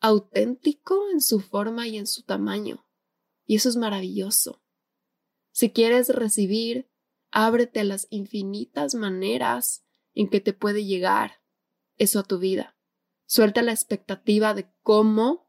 auténtico 0.00 1.10
en 1.12 1.20
su 1.20 1.40
forma 1.40 1.86
y 1.86 1.98
en 1.98 2.06
su 2.06 2.22
tamaño. 2.22 2.86
Y 3.44 3.56
eso 3.56 3.68
es 3.68 3.76
maravilloso. 3.76 4.62
Si 5.56 5.70
quieres 5.70 6.10
recibir, 6.10 6.86
ábrete 7.30 7.80
a 7.80 7.84
las 7.84 8.08
infinitas 8.10 8.94
maneras 8.94 9.86
en 10.12 10.28
que 10.28 10.42
te 10.42 10.52
puede 10.52 10.84
llegar 10.84 11.40
eso 11.96 12.18
a 12.18 12.24
tu 12.24 12.38
vida. 12.38 12.76
Suelta 13.24 13.62
la 13.62 13.72
expectativa 13.72 14.52
de 14.52 14.68
cómo 14.82 15.48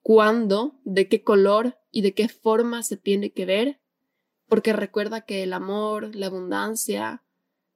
cuándo, 0.00 0.80
de 0.84 1.10
qué 1.10 1.22
color 1.22 1.78
y 1.90 2.00
de 2.00 2.14
qué 2.14 2.30
forma 2.30 2.82
se 2.82 2.96
tiene 2.96 3.34
que 3.34 3.44
ver, 3.44 3.82
porque 4.48 4.72
recuerda 4.72 5.26
que 5.26 5.42
el 5.42 5.52
amor, 5.52 6.16
la 6.16 6.28
abundancia, 6.28 7.22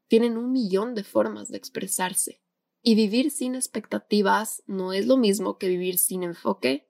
tienen 0.07 0.39
un 0.39 0.53
millón 0.53 0.95
de 0.95 1.05
formas 1.05 1.51
de 1.51 1.59
expresarse. 1.59 2.41
Y 2.81 2.95
vivir 2.95 3.31
sin 3.31 3.55
expectativas 3.55 4.63
no 4.67 4.95
es 4.95 5.07
lo 5.07 5.19
mismo 5.19 5.59
que 5.59 5.69
vivir 5.69 5.99
sin 5.99 6.23
enfoque, 6.23 6.89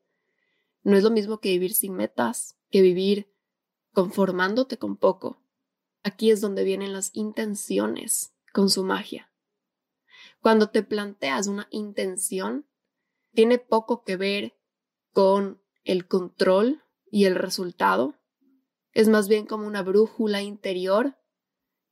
no 0.84 0.96
es 0.96 1.02
lo 1.02 1.10
mismo 1.10 1.40
que 1.40 1.48
vivir 1.48 1.74
sin 1.74 1.94
metas, 1.94 2.56
que 2.70 2.80
vivir 2.80 3.28
conformándote 3.98 4.78
con 4.78 4.96
poco. 4.96 5.42
Aquí 6.04 6.30
es 6.30 6.40
donde 6.40 6.62
vienen 6.62 6.92
las 6.92 7.10
intenciones 7.14 8.32
con 8.52 8.70
su 8.70 8.84
magia. 8.84 9.32
Cuando 10.40 10.70
te 10.70 10.84
planteas 10.84 11.48
una 11.48 11.66
intención, 11.72 12.68
tiene 13.32 13.58
poco 13.58 14.04
que 14.04 14.16
ver 14.16 14.56
con 15.12 15.60
el 15.82 16.06
control 16.06 16.84
y 17.10 17.24
el 17.24 17.34
resultado. 17.34 18.14
Es 18.92 19.08
más 19.08 19.26
bien 19.26 19.46
como 19.46 19.66
una 19.66 19.82
brújula 19.82 20.42
interior 20.42 21.18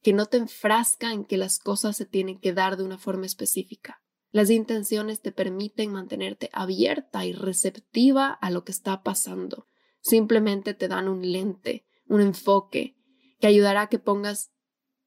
que 0.00 0.12
no 0.12 0.26
te 0.26 0.36
enfrasca 0.36 1.12
en 1.12 1.24
que 1.24 1.38
las 1.38 1.58
cosas 1.58 1.96
se 1.96 2.06
tienen 2.06 2.38
que 2.38 2.52
dar 2.52 2.76
de 2.76 2.84
una 2.84 2.98
forma 2.98 3.26
específica. 3.26 4.00
Las 4.30 4.50
intenciones 4.50 5.22
te 5.22 5.32
permiten 5.32 5.90
mantenerte 5.90 6.50
abierta 6.52 7.26
y 7.26 7.32
receptiva 7.32 8.28
a 8.30 8.52
lo 8.52 8.62
que 8.64 8.70
está 8.70 9.02
pasando. 9.02 9.66
Simplemente 9.98 10.72
te 10.72 10.86
dan 10.86 11.08
un 11.08 11.32
lente, 11.32 11.85
un 12.08 12.20
enfoque 12.20 12.96
que 13.40 13.46
ayudará 13.46 13.82
a 13.82 13.88
que 13.88 13.98
pongas 13.98 14.50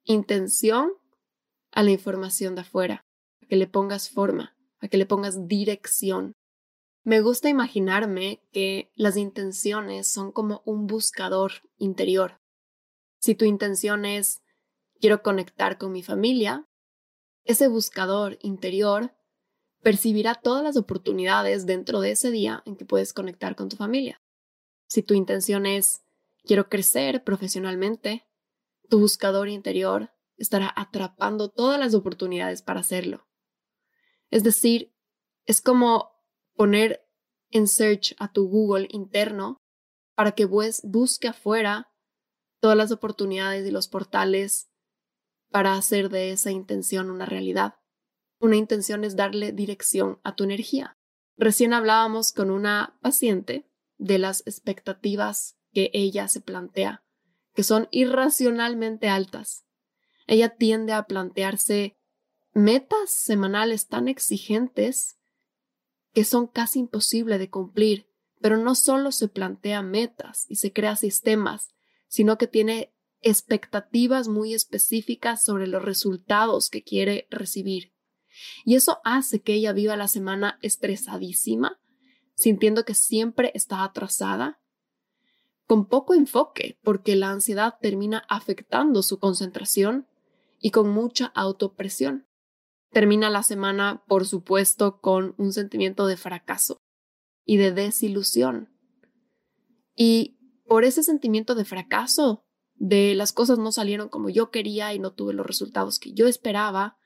intención 0.03 0.91
a 1.71 1.83
la 1.83 1.91
información 1.91 2.55
de 2.55 2.61
afuera, 2.61 3.05
a 3.41 3.45
que 3.45 3.55
le 3.55 3.67
pongas 3.67 4.09
forma, 4.09 4.55
a 4.79 4.87
que 4.87 4.97
le 4.97 5.05
pongas 5.05 5.47
dirección. 5.47 6.33
Me 7.03 7.21
gusta 7.21 7.49
imaginarme 7.49 8.43
que 8.51 8.91
las 8.95 9.17
intenciones 9.17 10.11
son 10.11 10.31
como 10.31 10.61
un 10.65 10.87
buscador 10.87 11.53
interior. 11.77 12.39
Si 13.19 13.35
tu 13.35 13.45
intención 13.45 14.05
es 14.05 14.41
quiero 14.99 15.23
conectar 15.23 15.77
con 15.77 15.91
mi 15.91 16.03
familia, 16.03 16.67
ese 17.45 17.67
buscador 17.67 18.37
interior 18.41 19.15
percibirá 19.81 20.35
todas 20.35 20.63
las 20.63 20.77
oportunidades 20.77 21.65
dentro 21.65 22.01
de 22.01 22.11
ese 22.11 22.31
día 22.31 22.61
en 22.65 22.75
que 22.75 22.85
puedes 22.85 23.13
conectar 23.13 23.55
con 23.55 23.69
tu 23.69 23.77
familia. 23.77 24.21
Si 24.87 25.03
tu 25.03 25.13
intención 25.13 25.65
es 25.65 26.03
quiero 26.43 26.69
crecer 26.69 27.23
profesionalmente, 27.23 28.27
tu 28.89 28.99
buscador 28.99 29.49
interior 29.49 30.11
estará 30.37 30.73
atrapando 30.75 31.49
todas 31.49 31.79
las 31.79 31.93
oportunidades 31.93 32.61
para 32.61 32.79
hacerlo. 32.79 33.27
Es 34.29 34.43
decir, 34.43 34.95
es 35.45 35.61
como 35.61 36.11
poner 36.55 37.07
en 37.51 37.67
search 37.67 38.15
a 38.19 38.31
tu 38.31 38.47
Google 38.47 38.87
interno 38.91 39.57
para 40.15 40.33
que 40.33 40.45
busque 40.45 41.27
afuera 41.27 41.91
todas 42.59 42.77
las 42.77 42.91
oportunidades 42.91 43.67
y 43.67 43.71
los 43.71 43.87
portales 43.87 44.69
para 45.49 45.73
hacer 45.73 46.09
de 46.09 46.31
esa 46.31 46.51
intención 46.51 47.09
una 47.09 47.25
realidad. 47.25 47.75
Una 48.39 48.55
intención 48.55 49.03
es 49.03 49.15
darle 49.15 49.51
dirección 49.51 50.19
a 50.23 50.35
tu 50.35 50.43
energía. 50.43 50.97
Recién 51.37 51.73
hablábamos 51.73 52.31
con 52.31 52.51
una 52.51 52.97
paciente 53.01 53.69
de 53.97 54.19
las 54.19 54.41
expectativas 54.45 55.58
que 55.71 55.91
ella 55.93 56.27
se 56.27 56.41
plantea, 56.41 57.03
que 57.53 57.63
son 57.63 57.87
irracionalmente 57.91 59.09
altas. 59.09 59.65
Ella 60.27 60.55
tiende 60.55 60.93
a 60.93 61.03
plantearse 61.03 61.97
metas 62.53 63.11
semanales 63.11 63.87
tan 63.87 64.07
exigentes 64.07 65.19
que 66.13 66.23
son 66.23 66.47
casi 66.47 66.79
imposibles 66.79 67.39
de 67.39 67.49
cumplir, 67.49 68.07
pero 68.41 68.57
no 68.57 68.75
solo 68.75 69.11
se 69.11 69.27
plantea 69.27 69.81
metas 69.81 70.45
y 70.49 70.55
se 70.55 70.73
crea 70.73 70.95
sistemas, 70.95 71.73
sino 72.07 72.37
que 72.37 72.47
tiene 72.47 72.93
expectativas 73.21 74.27
muy 74.27 74.53
específicas 74.53 75.43
sobre 75.43 75.67
los 75.67 75.83
resultados 75.83 76.69
que 76.69 76.83
quiere 76.83 77.27
recibir. 77.29 77.93
Y 78.65 78.75
eso 78.75 78.99
hace 79.03 79.41
que 79.41 79.53
ella 79.53 79.73
viva 79.73 79.97
la 79.97 80.07
semana 80.07 80.57
estresadísima, 80.61 81.79
sintiendo 82.35 82.85
que 82.85 82.93
siempre 82.93 83.51
está 83.53 83.83
atrasada, 83.83 84.61
con 85.69 85.85
poco 85.85 86.15
enfoque, 86.15 86.79
porque 86.81 87.15
la 87.15 87.29
ansiedad 87.29 87.75
termina 87.79 88.25
afectando 88.27 89.03
su 89.03 89.19
concentración 89.19 90.07
y 90.59 90.71
con 90.71 90.89
mucha 90.89 91.27
autopresión. 91.35 92.27
Termina 92.91 93.29
la 93.29 93.43
semana, 93.43 94.03
por 94.07 94.25
supuesto, 94.25 94.99
con 94.99 95.35
un 95.37 95.53
sentimiento 95.53 96.07
de 96.07 96.17
fracaso 96.17 96.81
y 97.45 97.57
de 97.57 97.71
desilusión. 97.71 98.69
Y 99.95 100.39
por 100.65 100.85
ese 100.85 101.03
sentimiento 101.03 101.53
de 101.53 101.65
fracaso, 101.65 102.41
de 102.73 103.13
las 103.13 103.31
cosas 103.31 103.59
no 103.59 103.71
salieron 103.71 104.09
como 104.09 104.31
yo 104.31 104.49
quería 104.49 104.95
y 104.95 104.97
no 104.97 105.13
tuve 105.13 105.35
los 105.35 105.45
resultados 105.45 105.99
que 105.99 106.13
yo 106.13 106.27
esperaba, 106.27 106.97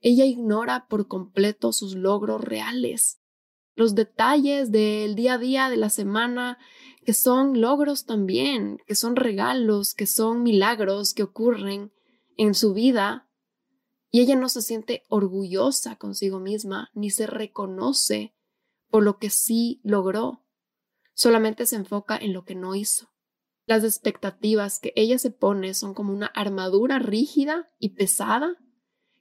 ella 0.00 0.24
ignora 0.24 0.86
por 0.88 1.06
completo 1.06 1.70
sus 1.74 1.94
logros 1.94 2.40
reales, 2.40 3.20
los 3.74 3.94
detalles 3.94 4.72
del 4.72 5.16
día 5.16 5.34
a 5.34 5.38
día 5.38 5.68
de 5.68 5.76
la 5.76 5.90
semana, 5.90 6.56
que 7.06 7.14
son 7.14 7.60
logros 7.60 8.04
también, 8.04 8.82
que 8.84 8.96
son 8.96 9.14
regalos, 9.14 9.94
que 9.94 10.06
son 10.06 10.42
milagros 10.42 11.14
que 11.14 11.22
ocurren 11.22 11.92
en 12.36 12.52
su 12.52 12.74
vida 12.74 13.30
y 14.10 14.22
ella 14.22 14.34
no 14.34 14.48
se 14.48 14.60
siente 14.60 15.04
orgullosa 15.08 15.94
consigo 15.94 16.40
misma 16.40 16.90
ni 16.94 17.10
se 17.10 17.28
reconoce 17.28 18.34
por 18.90 19.04
lo 19.04 19.18
que 19.18 19.30
sí 19.30 19.80
logró. 19.84 20.44
Solamente 21.14 21.66
se 21.66 21.76
enfoca 21.76 22.16
en 22.16 22.32
lo 22.32 22.44
que 22.44 22.56
no 22.56 22.74
hizo. 22.74 23.08
Las 23.66 23.84
expectativas 23.84 24.80
que 24.80 24.92
ella 24.96 25.20
se 25.20 25.30
pone 25.30 25.74
son 25.74 25.94
como 25.94 26.12
una 26.12 26.26
armadura 26.26 26.98
rígida 26.98 27.70
y 27.78 27.90
pesada 27.90 28.56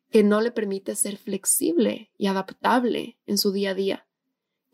que 0.09 0.23
no 0.23 0.41
le 0.41 0.49
permite 0.49 0.95
ser 0.95 1.17
flexible 1.17 2.11
y 2.17 2.25
adaptable 2.25 3.19
en 3.27 3.37
su 3.37 3.51
día 3.51 3.71
a 3.71 3.75
día, 3.75 4.04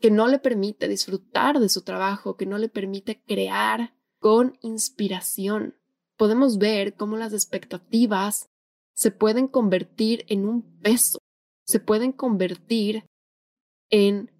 que 0.02 0.10
no 0.10 0.26
le 0.26 0.40
permite 0.40 0.88
disfrutar 0.88 1.60
de 1.60 1.68
su 1.68 1.82
trabajo, 1.82 2.36
que 2.36 2.44
no 2.44 2.58
le 2.58 2.68
permite 2.68 3.22
crear 3.22 3.94
con 4.18 4.58
inspiración. 4.60 5.76
Podemos 6.16 6.58
ver 6.58 6.96
cómo 6.96 7.16
las 7.16 7.32
expectativas 7.32 8.50
se 8.94 9.12
pueden 9.12 9.46
convertir 9.46 10.24
en 10.28 10.44
un 10.44 10.80
peso, 10.80 11.18
se 11.64 11.78
pueden 11.78 12.10
convertir 12.10 13.06
en 13.90 14.32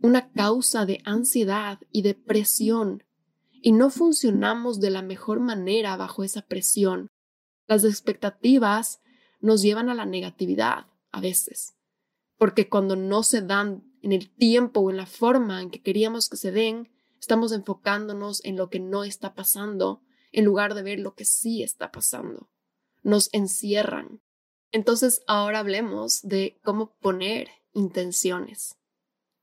una 0.00 0.32
causa 0.32 0.86
de 0.86 1.02
ansiedad 1.04 1.78
y 1.90 2.00
depresión 2.00 3.04
y 3.50 3.72
no 3.72 3.90
funcionamos 3.90 4.80
de 4.80 4.88
la 4.88 5.02
mejor 5.02 5.40
manera 5.40 5.98
bajo 5.98 6.24
esa 6.24 6.40
presión. 6.40 7.08
Las 7.66 7.84
expectativas 7.84 9.02
nos 9.40 9.60
llevan 9.60 9.90
a 9.90 9.94
la 9.94 10.06
negatividad, 10.06 10.86
a 11.10 11.20
veces. 11.20 11.74
Porque 12.38 12.70
cuando 12.70 12.96
no 12.96 13.22
se 13.22 13.42
dan 13.42 13.91
en 14.02 14.12
el 14.12 14.30
tiempo 14.30 14.80
o 14.80 14.90
en 14.90 14.96
la 14.96 15.06
forma 15.06 15.62
en 15.62 15.70
que 15.70 15.80
queríamos 15.80 16.28
que 16.28 16.36
se 16.36 16.50
den, 16.50 16.90
estamos 17.20 17.52
enfocándonos 17.52 18.44
en 18.44 18.56
lo 18.56 18.68
que 18.68 18.80
no 18.80 19.04
está 19.04 19.34
pasando 19.34 20.02
en 20.32 20.44
lugar 20.44 20.74
de 20.74 20.82
ver 20.82 20.98
lo 20.98 21.14
que 21.14 21.24
sí 21.24 21.62
está 21.62 21.92
pasando. 21.92 22.50
Nos 23.02 23.32
encierran. 23.32 24.20
Entonces 24.72 25.22
ahora 25.26 25.60
hablemos 25.60 26.22
de 26.22 26.58
cómo 26.62 26.96
poner 27.00 27.48
intenciones. 27.72 28.76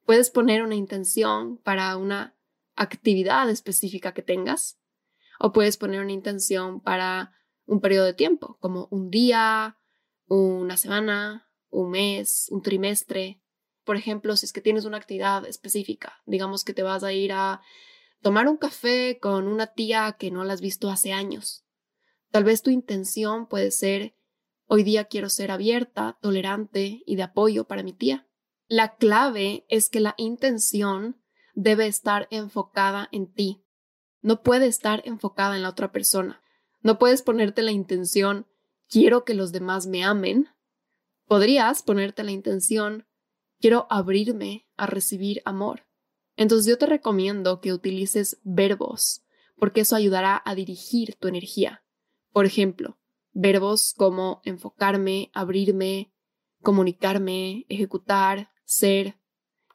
Puedes 0.05 0.29
poner 0.29 0.63
una 0.63 0.75
intención 0.75 1.57
para 1.57 1.95
una 1.95 2.35
actividad 2.75 3.49
específica 3.49 4.13
que 4.13 4.23
tengas 4.23 4.79
o 5.39 5.51
puedes 5.53 5.77
poner 5.77 6.01
una 6.01 6.11
intención 6.11 6.81
para 6.81 7.33
un 7.65 7.79
periodo 7.79 8.05
de 8.05 8.13
tiempo, 8.13 8.57
como 8.59 8.87
un 8.89 9.11
día, 9.11 9.77
una 10.27 10.75
semana, 10.77 11.47
un 11.69 11.91
mes, 11.91 12.47
un 12.49 12.61
trimestre. 12.61 13.41
Por 13.83 13.95
ejemplo, 13.95 14.35
si 14.35 14.45
es 14.45 14.53
que 14.53 14.61
tienes 14.61 14.85
una 14.85 14.97
actividad 14.97 15.45
específica, 15.45 16.21
digamos 16.25 16.63
que 16.63 16.73
te 16.73 16.83
vas 16.83 17.03
a 17.03 17.13
ir 17.13 17.31
a 17.33 17.61
tomar 18.21 18.47
un 18.47 18.57
café 18.57 19.19
con 19.19 19.47
una 19.47 19.67
tía 19.67 20.15
que 20.19 20.31
no 20.31 20.43
la 20.43 20.53
has 20.53 20.61
visto 20.61 20.89
hace 20.89 21.13
años. 21.13 21.65
Tal 22.31 22.43
vez 22.43 22.61
tu 22.61 22.69
intención 22.69 23.47
puede 23.47 23.71
ser, 23.71 24.15
hoy 24.65 24.83
día 24.83 25.05
quiero 25.05 25.29
ser 25.29 25.51
abierta, 25.51 26.17
tolerante 26.21 27.01
y 27.05 27.15
de 27.15 27.23
apoyo 27.23 27.65
para 27.65 27.83
mi 27.83 27.93
tía. 27.93 28.27
La 28.67 28.95
clave 28.97 29.65
es 29.67 29.89
que 29.89 29.99
la 29.99 30.13
intención 30.17 31.19
debe 31.55 31.87
estar 31.87 32.27
enfocada 32.29 33.09
en 33.11 33.33
ti. 33.33 33.65
No 34.21 34.43
puede 34.43 34.67
estar 34.67 35.01
enfocada 35.05 35.55
en 35.55 35.63
la 35.63 35.69
otra 35.69 35.91
persona. 35.91 36.43
No 36.81 36.99
puedes 36.99 37.23
ponerte 37.23 37.63
la 37.63 37.71
intención, 37.71 38.47
quiero 38.87 39.25
que 39.25 39.33
los 39.33 39.51
demás 39.51 39.87
me 39.87 40.03
amen. 40.03 40.49
Podrías 41.25 41.83
ponerte 41.83 42.23
la 42.23 42.31
intención, 42.31 43.07
quiero 43.59 43.87
abrirme 43.89 44.67
a 44.77 44.85
recibir 44.85 45.41
amor. 45.45 45.85
Entonces 46.35 46.67
yo 46.67 46.77
te 46.77 46.85
recomiendo 46.85 47.59
que 47.59 47.73
utilices 47.73 48.39
verbos, 48.43 49.23
porque 49.57 49.81
eso 49.81 49.95
ayudará 49.95 50.41
a 50.45 50.55
dirigir 50.55 51.15
tu 51.15 51.27
energía. 51.27 51.83
Por 52.31 52.45
ejemplo, 52.45 52.97
verbos 53.33 53.93
como 53.97 54.41
enfocarme, 54.43 55.31
abrirme, 55.33 56.13
comunicarme, 56.61 57.65
ejecutar, 57.69 58.51
ser. 58.63 59.19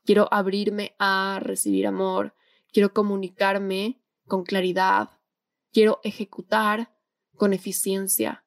Quiero 0.04 0.28
abrirme 0.32 0.94
a 0.98 1.38
recibir 1.42 1.86
amor. 1.86 2.34
Quiero 2.72 2.92
comunicarme 2.92 4.02
con 4.26 4.44
claridad. 4.44 5.10
Quiero 5.72 6.00
ejecutar 6.02 6.94
con 7.36 7.52
eficiencia. 7.52 8.44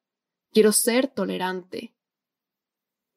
Quiero 0.52 0.72
ser 0.72 1.08
tolerante. 1.08 1.97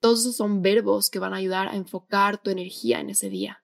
Todos 0.00 0.20
esos 0.20 0.36
son 0.36 0.62
verbos 0.62 1.10
que 1.10 1.18
van 1.18 1.34
a 1.34 1.36
ayudar 1.36 1.68
a 1.68 1.76
enfocar 1.76 2.42
tu 2.42 2.50
energía 2.50 3.00
en 3.00 3.10
ese 3.10 3.28
día. 3.28 3.62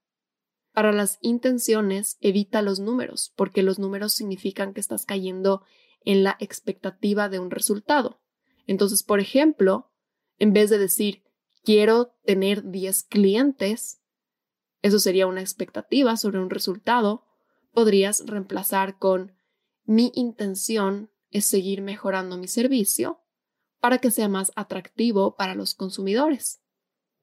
Para 0.72 0.92
las 0.92 1.18
intenciones, 1.22 2.18
evita 2.20 2.60
los 2.60 2.78
números, 2.78 3.32
porque 3.36 3.62
los 3.62 3.78
números 3.78 4.12
significan 4.12 4.74
que 4.74 4.80
estás 4.80 5.06
cayendo 5.06 5.62
en 6.04 6.22
la 6.22 6.36
expectativa 6.38 7.30
de 7.30 7.38
un 7.38 7.50
resultado. 7.50 8.20
Entonces, 8.66 9.02
por 9.02 9.18
ejemplo, 9.18 9.90
en 10.38 10.52
vez 10.52 10.68
de 10.68 10.78
decir, 10.78 11.22
quiero 11.64 12.14
tener 12.24 12.70
10 12.70 13.04
clientes, 13.04 14.02
eso 14.82 14.98
sería 14.98 15.26
una 15.26 15.40
expectativa 15.40 16.18
sobre 16.18 16.40
un 16.40 16.50
resultado, 16.50 17.24
podrías 17.72 18.22
reemplazar 18.26 18.98
con, 18.98 19.34
mi 19.84 20.12
intención 20.14 21.10
es 21.30 21.46
seguir 21.46 21.80
mejorando 21.80 22.36
mi 22.36 22.48
servicio 22.48 23.20
para 23.80 23.99
que 23.99 24.11
sea 24.11 24.28
más 24.28 24.52
atractivo 24.56 25.37
para 25.37 25.54
los 25.54 25.75
consumidores. 25.75 26.62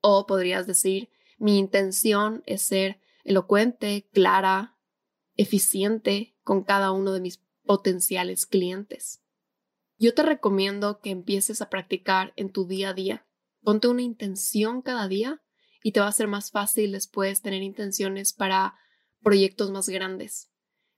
O 0.01 0.25
podrías 0.25 0.67
decir, 0.67 1.09
mi 1.37 1.57
intención 1.57 2.43
es 2.45 2.61
ser 2.61 2.99
elocuente, 3.23 4.07
clara, 4.13 4.77
eficiente 5.35 6.35
con 6.43 6.63
cada 6.63 6.91
uno 6.91 7.11
de 7.11 7.21
mis 7.21 7.41
potenciales 7.65 8.45
clientes. 8.45 9.21
Yo 9.97 10.13
te 10.13 10.23
recomiendo 10.23 10.99
que 10.99 11.11
empieces 11.11 11.61
a 11.61 11.69
practicar 11.69 12.33
en 12.35 12.51
tu 12.51 12.67
día 12.67 12.89
a 12.89 12.93
día. 12.93 13.25
Ponte 13.61 13.87
una 13.87 14.01
intención 14.01 14.81
cada 14.81 15.07
día 15.07 15.41
y 15.81 15.91
te 15.91 15.99
va 15.99 16.07
a 16.07 16.11
ser 16.11 16.27
más 16.27 16.51
fácil 16.51 16.91
después 16.91 17.41
tener 17.41 17.61
intenciones 17.61 18.33
para 18.33 18.75
proyectos 19.21 19.71
más 19.71 19.87
grandes. 19.89 20.52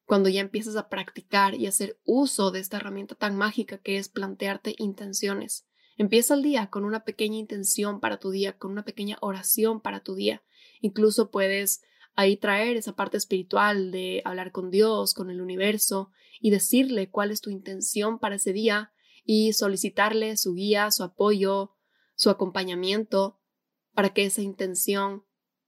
Cuando 0.05 0.29
ya 0.29 0.41
empiezas 0.41 0.75
a 0.75 0.87
practicar 0.89 1.55
y 1.55 1.67
hacer 1.67 1.99
uso 2.05 2.51
de 2.51 2.59
esta 2.59 2.77
herramienta 2.77 3.15
tan 3.15 3.35
mágica 3.35 3.79
que 3.79 3.97
es 3.97 4.09
plantearte 4.09 4.75
intenciones. 4.77 5.67
Empieza 5.97 6.33
el 6.33 6.43
día 6.43 6.69
con 6.69 6.85
una 6.85 7.03
pequeña 7.03 7.37
intención 7.37 7.99
para 7.99 8.19
tu 8.19 8.29
día, 8.29 8.57
con 8.57 8.71
una 8.71 8.85
pequeña 8.85 9.17
oración 9.21 9.81
para 9.81 10.01
tu 10.01 10.15
día. 10.15 10.43
Incluso 10.81 11.31
puedes 11.31 11.81
ahí 12.15 12.37
traer 12.37 12.77
esa 12.77 12.95
parte 12.95 13.17
espiritual 13.17 13.91
de 13.91 14.21
hablar 14.25 14.51
con 14.51 14.71
Dios, 14.71 15.13
con 15.13 15.29
el 15.29 15.41
universo 15.41 16.11
y 16.39 16.49
decirle 16.49 17.09
cuál 17.09 17.31
es 17.31 17.41
tu 17.41 17.49
intención 17.49 18.19
para 18.19 18.35
ese 18.35 18.53
día 18.53 18.91
y 19.23 19.53
solicitarle 19.53 20.37
su 20.37 20.53
guía, 20.53 20.91
su 20.91 21.03
apoyo, 21.03 21.75
su 22.15 22.29
acompañamiento 22.29 23.39
para 23.93 24.13
que 24.13 24.25
esa 24.25 24.41
intención 24.41 25.25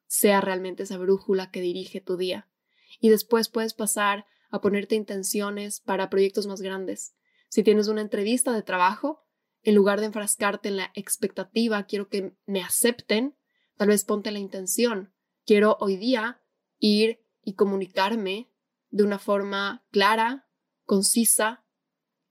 sea 0.08 0.41
realmente 0.41 0.84
esa 0.84 0.97
brújula 0.97 1.52
que 1.52 1.62
dirige 1.62 2.02
tu 2.02 2.17
día. 2.17 2.50
Y 2.99 3.10
después 3.10 3.49
puedes 3.49 3.73
pasar 3.73 4.25
a 4.49 4.62
ponerte 4.62 4.95
intenciones 4.95 5.81
para 5.81 6.10
proyectos 6.10 6.47
más 6.47 6.62
grandes. 6.62 7.15
Si 7.49 7.63
tienes 7.63 7.88
una 7.88 8.01
entrevista 8.01 8.51
de 8.53 8.63
trabajo, 8.63 9.23
en 9.63 9.75
lugar 9.75 9.99
de 9.99 10.07
enfrascarte 10.07 10.69
en 10.69 10.77
la 10.77 10.91
expectativa, 10.95 11.83
quiero 11.83 12.07
que 12.10 12.36
me 12.45 12.63
acepten, 12.63 13.38
tal 13.75 13.89
vez 13.89 14.05
ponte 14.05 14.31
la 14.31 14.39
intención, 14.39 15.13
Quiero 15.47 15.77
hoy 15.79 15.95
día 15.95 16.41
ir 16.77 17.25
y 17.41 17.53
comunicarme 17.53 18.51
de 18.89 19.03
una 19.05 19.17
forma 19.17 19.86
clara, 19.91 20.49
concisa. 20.83 21.65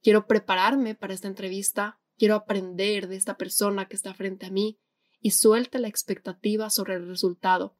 Quiero 0.03 0.27
prepararme 0.27 0.93
para 0.93 1.15
esta 1.15 1.27
entrevista. 1.27 1.99
Quiero 2.15 2.35
aprender 2.35 3.07
de 3.07 3.15
esta 3.15 3.35
persona 3.35 3.87
que 3.87 3.95
está 3.95 4.13
frente 4.13 4.45
a 4.45 4.51
mí 4.51 4.79
y 5.19 5.31
suelta 5.31 5.79
la 5.79 5.87
expectativa 5.87 6.69
sobre 6.69 6.93
el 6.93 7.07
resultado. 7.07 7.75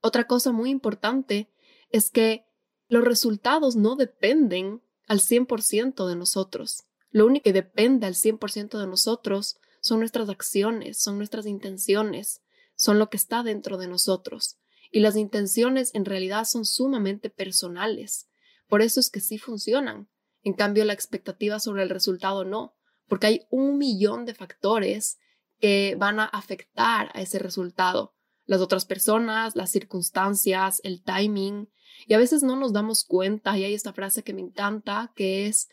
Otra 0.00 0.26
cosa 0.26 0.52
muy 0.52 0.70
importante 0.70 1.52
es 1.90 2.10
que 2.10 2.44
los 2.88 3.04
resultados 3.04 3.76
no 3.76 3.96
dependen 3.96 4.82
al 5.06 5.20
100% 5.20 6.06
de 6.06 6.16
nosotros. 6.16 6.84
Lo 7.10 7.26
único 7.26 7.44
que 7.44 7.52
depende 7.52 8.06
al 8.06 8.14
100% 8.14 8.78
de 8.78 8.86
nosotros 8.86 9.58
son 9.80 10.00
nuestras 10.00 10.28
acciones, 10.28 10.98
son 10.98 11.18
nuestras 11.18 11.46
intenciones, 11.46 12.42
son 12.76 12.98
lo 12.98 13.08
que 13.10 13.16
está 13.16 13.42
dentro 13.42 13.78
de 13.78 13.88
nosotros 13.88 14.58
y 14.90 15.00
las 15.00 15.16
intenciones 15.16 15.94
en 15.94 16.04
realidad 16.04 16.44
son 16.44 16.64
sumamente 16.64 17.30
personales. 17.30 18.28
Por 18.68 18.82
eso 18.82 19.00
es 19.00 19.10
que 19.10 19.20
sí 19.20 19.38
funcionan. 19.38 20.08
En 20.42 20.54
cambio, 20.54 20.84
la 20.84 20.92
expectativa 20.92 21.60
sobre 21.60 21.82
el 21.82 21.90
resultado 21.90 22.44
no, 22.44 22.76
porque 23.06 23.26
hay 23.26 23.46
un 23.50 23.78
millón 23.78 24.24
de 24.24 24.34
factores 24.34 25.18
que 25.60 25.96
van 25.98 26.20
a 26.20 26.24
afectar 26.24 27.10
a 27.14 27.20
ese 27.20 27.38
resultado. 27.38 28.14
Las 28.48 28.60
otras 28.60 28.84
personas, 28.84 29.54
las 29.54 29.70
circunstancias, 29.70 30.80
el 30.82 31.04
timing. 31.04 31.68
Y 32.08 32.14
a 32.14 32.18
veces 32.18 32.42
no 32.42 32.56
nos 32.56 32.72
damos 32.72 33.04
cuenta, 33.04 33.56
y 33.56 33.62
hay 33.62 33.74
esta 33.74 33.92
frase 33.92 34.24
que 34.24 34.34
me 34.34 34.40
encanta, 34.40 35.12
que 35.14 35.46
es 35.46 35.68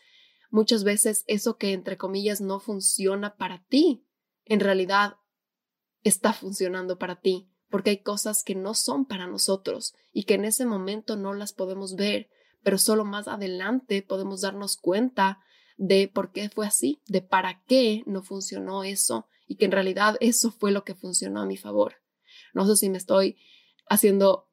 muchas 0.50 0.84
veces 0.84 1.24
eso 1.26 1.56
que 1.56 1.72
entre 1.72 1.96
comillas 1.96 2.40
no 2.40 2.60
funciona 2.60 3.34
para 3.34 3.64
ti, 3.64 4.06
en 4.44 4.60
realidad 4.60 5.16
está 6.04 6.32
funcionando 6.32 6.98
para 6.98 7.16
ti 7.16 7.50
porque 7.68 7.90
hay 7.90 7.98
cosas 7.98 8.42
que 8.44 8.54
no 8.54 8.74
son 8.74 9.06
para 9.06 9.26
nosotros 9.26 9.94
y 10.12 10.24
que 10.24 10.34
en 10.34 10.44
ese 10.44 10.66
momento 10.66 11.16
no 11.16 11.34
las 11.34 11.52
podemos 11.52 11.96
ver, 11.96 12.28
pero 12.62 12.78
solo 12.78 13.04
más 13.04 13.28
adelante 13.28 14.02
podemos 14.02 14.40
darnos 14.42 14.76
cuenta 14.76 15.40
de 15.76 16.08
por 16.08 16.32
qué 16.32 16.48
fue 16.48 16.66
así, 16.66 17.02
de 17.06 17.22
para 17.22 17.62
qué 17.64 18.02
no 18.06 18.22
funcionó 18.22 18.84
eso 18.84 19.26
y 19.46 19.56
que 19.56 19.66
en 19.66 19.72
realidad 19.72 20.16
eso 20.20 20.50
fue 20.50 20.70
lo 20.70 20.84
que 20.84 20.94
funcionó 20.94 21.40
a 21.40 21.46
mi 21.46 21.56
favor. 21.56 21.96
No 22.56 22.66
sé 22.66 22.74
si 22.76 22.88
me 22.88 22.96
estoy 22.96 23.36
haciendo 23.86 24.48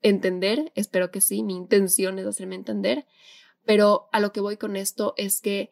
entender, 0.00 0.72
espero 0.74 1.10
que 1.10 1.20
sí, 1.20 1.42
mi 1.42 1.54
intención 1.54 2.18
es 2.18 2.26
hacerme 2.26 2.54
entender, 2.54 3.06
pero 3.66 4.08
a 4.10 4.20
lo 4.20 4.32
que 4.32 4.40
voy 4.40 4.56
con 4.56 4.74
esto 4.74 5.12
es 5.18 5.42
que 5.42 5.70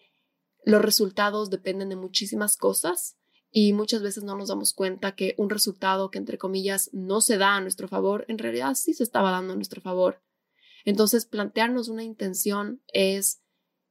los 0.62 0.82
resultados 0.82 1.48
dependen 1.48 1.88
de 1.88 1.96
muchísimas 1.96 2.58
cosas 2.58 3.16
y 3.50 3.72
muchas 3.72 4.02
veces 4.02 4.24
no 4.24 4.36
nos 4.36 4.48
damos 4.48 4.74
cuenta 4.74 5.14
que 5.14 5.34
un 5.38 5.48
resultado 5.48 6.10
que 6.10 6.18
entre 6.18 6.36
comillas 6.36 6.90
no 6.92 7.22
se 7.22 7.38
da 7.38 7.56
a 7.56 7.62
nuestro 7.62 7.88
favor, 7.88 8.26
en 8.28 8.36
realidad 8.36 8.74
sí 8.74 8.92
se 8.92 9.02
estaba 9.02 9.30
dando 9.30 9.54
a 9.54 9.56
nuestro 9.56 9.80
favor. 9.80 10.22
Entonces, 10.84 11.24
plantearnos 11.24 11.88
una 11.88 12.04
intención 12.04 12.82
es 12.92 13.40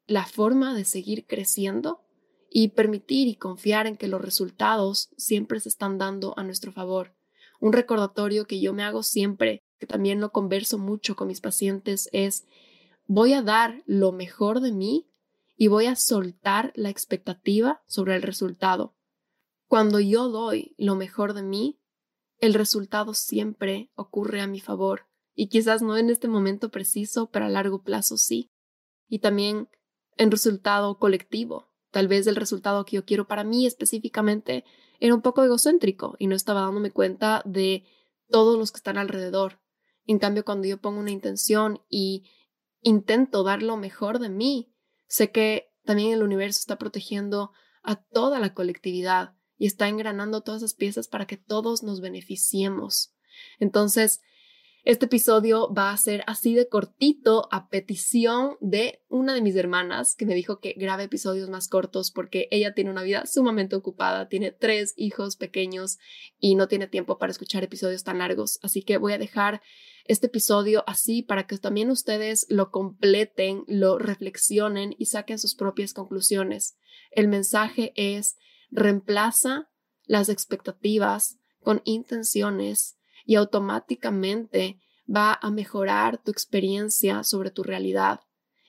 la 0.05 0.27
forma 0.27 0.75
de 0.75 0.85
seguir 0.85 1.25
creciendo 1.25 2.03
y 2.51 2.69
permitir 2.69 3.27
y 3.27 3.35
confiar 3.35 3.87
en 3.87 3.97
que 3.97 4.07
los 4.07 4.21
resultados 4.21 5.09
siempre 5.17 5.59
se 5.59 5.69
están 5.69 5.97
dando 5.97 6.37
a 6.37 6.43
nuestro 6.43 6.71
favor. 6.71 7.18
Un 7.59 7.73
recordatorio 7.73 8.45
que 8.45 8.59
yo 8.59 8.73
me 8.73 8.83
hago 8.83 9.03
siempre, 9.03 9.63
que 9.77 9.85
también 9.85 10.19
lo 10.19 10.31
converso 10.31 10.77
mucho 10.77 11.15
con 11.15 11.27
mis 11.27 11.41
pacientes, 11.41 12.09
es 12.11 12.45
voy 13.05 13.33
a 13.33 13.41
dar 13.41 13.83
lo 13.85 14.11
mejor 14.11 14.61
de 14.61 14.71
mí 14.71 15.09
y 15.55 15.67
voy 15.67 15.87
a 15.87 15.95
soltar 15.95 16.71
la 16.75 16.89
expectativa 16.89 17.81
sobre 17.85 18.15
el 18.15 18.21
resultado. 18.21 18.95
Cuando 19.67 19.99
yo 19.99 20.29
doy 20.29 20.73
lo 20.77 20.95
mejor 20.95 21.33
de 21.33 21.43
mí, 21.43 21.79
el 22.39 22.53
resultado 22.53 23.13
siempre 23.13 23.91
ocurre 23.95 24.41
a 24.41 24.47
mi 24.47 24.61
favor 24.61 25.07
y 25.35 25.47
quizás 25.47 25.81
no 25.81 25.97
en 25.97 26.09
este 26.09 26.27
momento 26.27 26.69
preciso, 26.69 27.29
pero 27.29 27.45
a 27.45 27.49
largo 27.49 27.83
plazo 27.83 28.17
sí. 28.17 28.51
Y 29.07 29.19
también 29.19 29.69
en 30.17 30.31
resultado 30.31 30.97
colectivo. 30.97 31.69
Tal 31.91 32.07
vez 32.07 32.27
el 32.27 32.35
resultado 32.35 32.85
que 32.85 32.97
yo 32.97 33.05
quiero 33.05 33.27
para 33.27 33.43
mí 33.43 33.65
específicamente 33.65 34.63
era 34.99 35.15
un 35.15 35.21
poco 35.21 35.43
egocéntrico 35.43 36.15
y 36.19 36.27
no 36.27 36.35
estaba 36.35 36.61
dándome 36.61 36.91
cuenta 36.91 37.41
de 37.45 37.85
todos 38.29 38.57
los 38.57 38.71
que 38.71 38.77
están 38.77 38.97
alrededor. 38.97 39.59
En 40.05 40.19
cambio, 40.19 40.45
cuando 40.45 40.67
yo 40.67 40.79
pongo 40.79 40.99
una 40.99 41.11
intención 41.11 41.81
y 41.89 42.23
intento 42.81 43.43
dar 43.43 43.63
lo 43.63 43.77
mejor 43.77 44.19
de 44.19 44.29
mí, 44.29 44.73
sé 45.07 45.31
que 45.31 45.71
también 45.83 46.13
el 46.13 46.23
universo 46.23 46.59
está 46.59 46.77
protegiendo 46.77 47.51
a 47.83 47.95
toda 47.95 48.39
la 48.39 48.53
colectividad 48.53 49.35
y 49.57 49.65
está 49.65 49.87
engranando 49.87 50.41
todas 50.41 50.61
esas 50.61 50.73
piezas 50.73 51.07
para 51.07 51.27
que 51.27 51.37
todos 51.37 51.83
nos 51.83 52.01
beneficiemos. 52.01 53.13
Entonces, 53.59 54.21
este 54.85 55.05
episodio 55.05 55.73
va 55.73 55.91
a 55.91 55.97
ser 55.97 56.23
así 56.25 56.55
de 56.55 56.69
cortito 56.69 57.49
a 57.51 57.69
petición 57.69 58.55
de 58.61 59.01
una 59.09 59.33
de 59.33 59.41
mis 59.41 59.55
hermanas 59.55 60.15
que 60.15 60.25
me 60.25 60.35
dijo 60.35 60.59
que 60.59 60.73
grabe 60.77 61.03
episodios 61.03 61.49
más 61.49 61.67
cortos 61.67 62.11
porque 62.11 62.47
ella 62.49 62.73
tiene 62.73 62.89
una 62.89 63.03
vida 63.03 63.25
sumamente 63.25 63.75
ocupada, 63.75 64.29
tiene 64.29 64.51
tres 64.51 64.93
hijos 64.95 65.35
pequeños 65.35 65.97
y 66.39 66.55
no 66.55 66.67
tiene 66.67 66.87
tiempo 66.87 67.17
para 67.17 67.31
escuchar 67.31 67.63
episodios 67.63 68.03
tan 68.03 68.19
largos. 68.19 68.59
Así 68.63 68.81
que 68.81 68.97
voy 68.97 69.13
a 69.13 69.17
dejar 69.17 69.61
este 70.05 70.27
episodio 70.27 70.83
así 70.87 71.23
para 71.23 71.45
que 71.45 71.57
también 71.57 71.91
ustedes 71.91 72.45
lo 72.49 72.71
completen, 72.71 73.63
lo 73.67 73.97
reflexionen 73.97 74.95
y 74.97 75.07
saquen 75.07 75.39
sus 75.39 75.55
propias 75.55 75.93
conclusiones. 75.93 76.77
El 77.11 77.27
mensaje 77.27 77.91
es 77.95 78.37
reemplaza 78.71 79.69
las 80.05 80.29
expectativas 80.29 81.37
con 81.61 81.81
intenciones 81.83 82.98
y 83.29 83.35
automáticamente 83.35 84.81
va 85.07 85.37
a 85.39 85.51
mejorar 85.51 86.17
tu 86.17 86.31
experiencia 86.31 87.23
sobre 87.23 87.51
tu 87.51 87.61
realidad. 87.61 88.21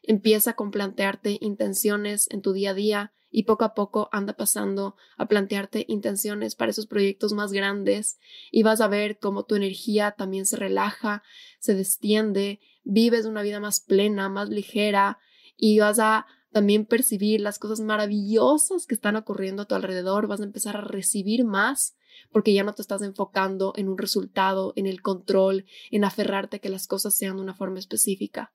Empieza 0.02 0.52
con 0.52 0.70
plantearte 0.70 1.38
intenciones 1.40 2.28
en 2.30 2.42
tu 2.42 2.52
día 2.52 2.72
a 2.72 2.74
día 2.74 3.12
y 3.30 3.44
poco 3.44 3.64
a 3.64 3.72
poco 3.72 4.10
anda 4.12 4.34
pasando 4.34 4.96
a 5.16 5.28
plantearte 5.28 5.86
intenciones 5.88 6.56
para 6.56 6.72
esos 6.72 6.86
proyectos 6.86 7.32
más 7.32 7.52
grandes 7.52 8.18
y 8.50 8.62
vas 8.62 8.82
a 8.82 8.88
ver 8.88 9.18
cómo 9.18 9.46
tu 9.46 9.54
energía 9.54 10.10
también 10.10 10.44
se 10.44 10.58
relaja, 10.58 11.22
se 11.58 11.74
destiende, 11.74 12.60
vives 12.84 13.24
una 13.24 13.40
vida 13.40 13.60
más 13.60 13.80
plena, 13.80 14.28
más 14.28 14.50
ligera 14.50 15.20
y 15.56 15.78
vas 15.78 15.98
a 16.00 16.26
también 16.52 16.84
percibir 16.84 17.40
las 17.40 17.58
cosas 17.58 17.80
maravillosas 17.80 18.86
que 18.86 18.94
están 18.94 19.16
ocurriendo 19.16 19.62
a 19.62 19.66
tu 19.66 19.74
alrededor, 19.74 20.26
vas 20.26 20.42
a 20.42 20.44
empezar 20.44 20.76
a 20.76 20.82
recibir 20.82 21.46
más 21.46 21.96
porque 22.32 22.52
ya 22.52 22.64
no 22.64 22.74
te 22.74 22.82
estás 22.82 23.02
enfocando 23.02 23.72
en 23.76 23.88
un 23.88 23.98
resultado, 23.98 24.72
en 24.76 24.86
el 24.86 25.02
control, 25.02 25.66
en 25.90 26.04
aferrarte 26.04 26.56
a 26.56 26.58
que 26.60 26.68
las 26.68 26.86
cosas 26.86 27.14
sean 27.14 27.36
de 27.36 27.42
una 27.42 27.54
forma 27.54 27.78
específica. 27.78 28.54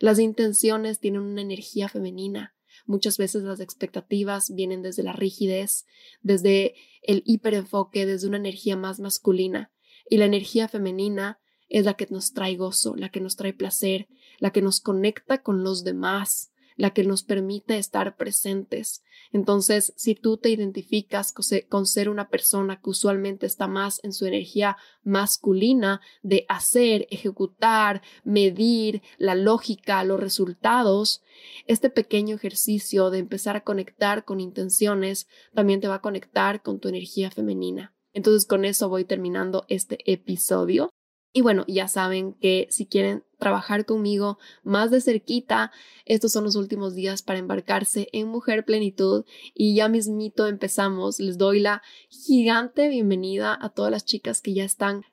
Las 0.00 0.18
intenciones 0.18 1.00
tienen 1.00 1.22
una 1.22 1.42
energía 1.42 1.88
femenina. 1.88 2.54
Muchas 2.84 3.18
veces 3.18 3.42
las 3.42 3.60
expectativas 3.60 4.54
vienen 4.54 4.82
desde 4.82 5.02
la 5.02 5.12
rigidez, 5.12 5.86
desde 6.20 6.74
el 7.02 7.22
hiperenfoque, 7.24 8.06
desde 8.06 8.28
una 8.28 8.36
energía 8.36 8.76
más 8.76 9.00
masculina. 9.00 9.72
Y 10.08 10.18
la 10.18 10.26
energía 10.26 10.68
femenina 10.68 11.40
es 11.68 11.84
la 11.84 11.94
que 11.94 12.06
nos 12.10 12.32
trae 12.32 12.56
gozo, 12.56 12.94
la 12.96 13.08
que 13.10 13.20
nos 13.20 13.36
trae 13.36 13.52
placer, 13.52 14.08
la 14.38 14.50
que 14.50 14.62
nos 14.62 14.80
conecta 14.80 15.42
con 15.42 15.64
los 15.64 15.82
demás, 15.82 16.52
la 16.76 16.90
que 16.90 17.04
nos 17.04 17.22
permite 17.22 17.78
estar 17.78 18.16
presentes. 18.16 19.02
Entonces, 19.32 19.92
si 19.96 20.14
tú 20.14 20.36
te 20.36 20.50
identificas 20.50 21.34
con 21.68 21.86
ser 21.86 22.08
una 22.08 22.28
persona 22.28 22.80
que 22.80 22.90
usualmente 22.90 23.46
está 23.46 23.66
más 23.66 24.00
en 24.04 24.12
su 24.12 24.26
energía 24.26 24.76
masculina 25.02 26.00
de 26.22 26.44
hacer, 26.48 27.06
ejecutar, 27.10 28.02
medir 28.24 29.02
la 29.18 29.34
lógica, 29.34 30.04
los 30.04 30.20
resultados, 30.20 31.22
este 31.66 31.90
pequeño 31.90 32.36
ejercicio 32.36 33.10
de 33.10 33.18
empezar 33.18 33.56
a 33.56 33.64
conectar 33.64 34.24
con 34.24 34.40
intenciones 34.40 35.26
también 35.54 35.80
te 35.80 35.88
va 35.88 35.96
a 35.96 36.02
conectar 36.02 36.62
con 36.62 36.78
tu 36.78 36.88
energía 36.88 37.30
femenina. 37.30 37.94
Entonces, 38.12 38.46
con 38.46 38.64
eso 38.64 38.88
voy 38.88 39.04
terminando 39.04 39.66
este 39.68 39.98
episodio. 40.10 40.90
Y 41.36 41.42
bueno, 41.42 41.66
ya 41.68 41.86
saben 41.86 42.32
que 42.32 42.66
si 42.70 42.86
quieren 42.86 43.22
trabajar 43.38 43.84
conmigo 43.84 44.38
más 44.62 44.90
de 44.90 45.02
cerquita, 45.02 45.70
estos 46.06 46.32
son 46.32 46.44
los 46.44 46.56
últimos 46.56 46.94
días 46.94 47.20
para 47.20 47.38
embarcarse 47.38 48.08
en 48.12 48.28
Mujer 48.28 48.64
Plenitud 48.64 49.26
y 49.52 49.74
ya 49.74 49.90
mismito 49.90 50.46
empezamos. 50.46 51.20
Les 51.20 51.36
doy 51.36 51.60
la 51.60 51.82
gigante 52.08 52.88
bienvenida 52.88 53.54
a 53.60 53.68
todas 53.68 53.90
las 53.90 54.06
chicas 54.06 54.40
que 54.40 54.54
ya 54.54 54.64
están 54.64 55.04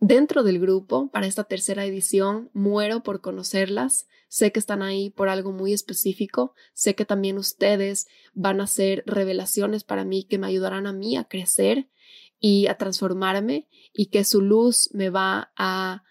dentro 0.00 0.42
del 0.42 0.60
grupo 0.60 1.08
para 1.10 1.26
esta 1.26 1.44
tercera 1.44 1.86
edición. 1.86 2.50
Muero 2.52 3.02
por 3.02 3.22
conocerlas. 3.22 4.06
Sé 4.28 4.52
que 4.52 4.60
están 4.60 4.82
ahí 4.82 5.08
por 5.08 5.30
algo 5.30 5.50
muy 5.50 5.72
específico. 5.72 6.54
Sé 6.74 6.94
que 6.94 7.06
también 7.06 7.38
ustedes 7.38 8.06
van 8.34 8.60
a 8.60 8.64
hacer 8.64 9.02
revelaciones 9.06 9.84
para 9.84 10.04
mí 10.04 10.24
que 10.24 10.36
me 10.36 10.46
ayudarán 10.46 10.86
a 10.86 10.92
mí 10.92 11.16
a 11.16 11.24
crecer 11.24 11.88
y 12.40 12.66
a 12.66 12.76
transformarme 12.76 13.68
y 13.92 14.06
que 14.06 14.24
su 14.24 14.40
luz 14.40 14.90
me 14.92 15.10
va 15.10 15.52
a 15.56 16.02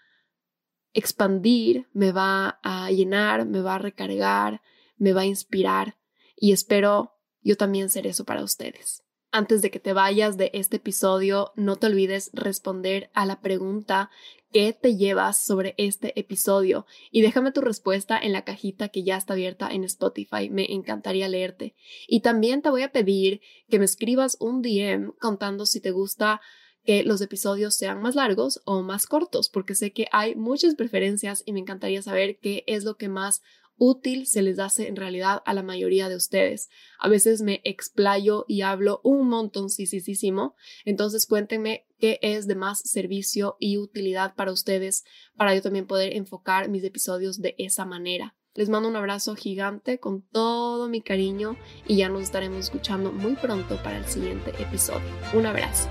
expandir, 0.92 1.88
me 1.92 2.12
va 2.12 2.60
a 2.62 2.90
llenar, 2.90 3.46
me 3.46 3.60
va 3.60 3.74
a 3.74 3.78
recargar, 3.78 4.62
me 4.96 5.12
va 5.12 5.22
a 5.22 5.26
inspirar 5.26 5.98
y 6.36 6.52
espero 6.52 7.18
yo 7.42 7.56
también 7.56 7.90
ser 7.90 8.06
eso 8.06 8.24
para 8.24 8.42
ustedes. 8.42 9.02
Antes 9.32 9.62
de 9.62 9.70
que 9.70 9.78
te 9.78 9.92
vayas 9.92 10.36
de 10.36 10.50
este 10.54 10.78
episodio, 10.78 11.52
no 11.54 11.76
te 11.76 11.86
olvides 11.86 12.30
responder 12.32 13.10
a 13.14 13.26
la 13.26 13.40
pregunta 13.40 14.10
¿Qué 14.52 14.72
te 14.72 14.96
llevas 14.96 15.38
sobre 15.38 15.76
este 15.78 16.18
episodio? 16.18 16.84
Y 17.12 17.22
déjame 17.22 17.52
tu 17.52 17.60
respuesta 17.60 18.18
en 18.18 18.32
la 18.32 18.42
cajita 18.42 18.88
que 18.88 19.04
ya 19.04 19.16
está 19.16 19.34
abierta 19.34 19.68
en 19.70 19.84
Spotify. 19.84 20.50
Me 20.50 20.72
encantaría 20.72 21.28
leerte. 21.28 21.76
Y 22.08 22.22
también 22.22 22.60
te 22.60 22.70
voy 22.70 22.82
a 22.82 22.90
pedir 22.90 23.40
que 23.68 23.78
me 23.78 23.84
escribas 23.84 24.36
un 24.40 24.60
DM 24.60 25.12
contando 25.20 25.66
si 25.66 25.80
te 25.80 25.92
gusta 25.92 26.40
que 26.84 27.04
los 27.04 27.20
episodios 27.20 27.76
sean 27.76 28.02
más 28.02 28.16
largos 28.16 28.60
o 28.64 28.82
más 28.82 29.06
cortos, 29.06 29.50
porque 29.50 29.76
sé 29.76 29.92
que 29.92 30.08
hay 30.10 30.34
muchas 30.34 30.74
preferencias 30.74 31.44
y 31.46 31.52
me 31.52 31.60
encantaría 31.60 32.02
saber 32.02 32.38
qué 32.40 32.64
es 32.66 32.82
lo 32.82 32.96
que 32.96 33.08
más 33.08 33.42
útil 33.80 34.26
se 34.26 34.42
les 34.42 34.58
hace 34.58 34.86
en 34.88 34.94
realidad 34.94 35.42
a 35.46 35.54
la 35.54 35.62
mayoría 35.62 36.08
de 36.08 36.14
ustedes. 36.14 36.68
A 36.98 37.08
veces 37.08 37.40
me 37.40 37.62
explayo 37.64 38.44
y 38.46 38.60
hablo 38.60 39.00
un 39.02 39.26
montón, 39.28 39.70
sí, 39.70 39.86
sí, 39.86 40.00
sí, 40.00 40.32
Entonces 40.84 41.26
cuéntenme 41.26 41.86
qué 41.98 42.18
es 42.22 42.46
de 42.46 42.54
más 42.54 42.80
servicio 42.80 43.56
y 43.58 43.78
utilidad 43.78 44.34
para 44.34 44.52
ustedes 44.52 45.04
para 45.34 45.54
yo 45.54 45.62
también 45.62 45.86
poder 45.86 46.14
enfocar 46.14 46.68
mis 46.68 46.84
episodios 46.84 47.40
de 47.40 47.54
esa 47.58 47.86
manera. 47.86 48.36
Les 48.54 48.68
mando 48.68 48.88
un 48.88 48.96
abrazo 48.96 49.34
gigante 49.34 49.98
con 49.98 50.22
todo 50.22 50.88
mi 50.88 51.00
cariño 51.00 51.56
y 51.86 51.96
ya 51.96 52.08
nos 52.08 52.22
estaremos 52.22 52.58
escuchando 52.58 53.12
muy 53.12 53.34
pronto 53.36 53.82
para 53.82 53.98
el 53.98 54.04
siguiente 54.04 54.50
episodio. 54.60 55.08
Un 55.32 55.46
abrazo. 55.46 55.88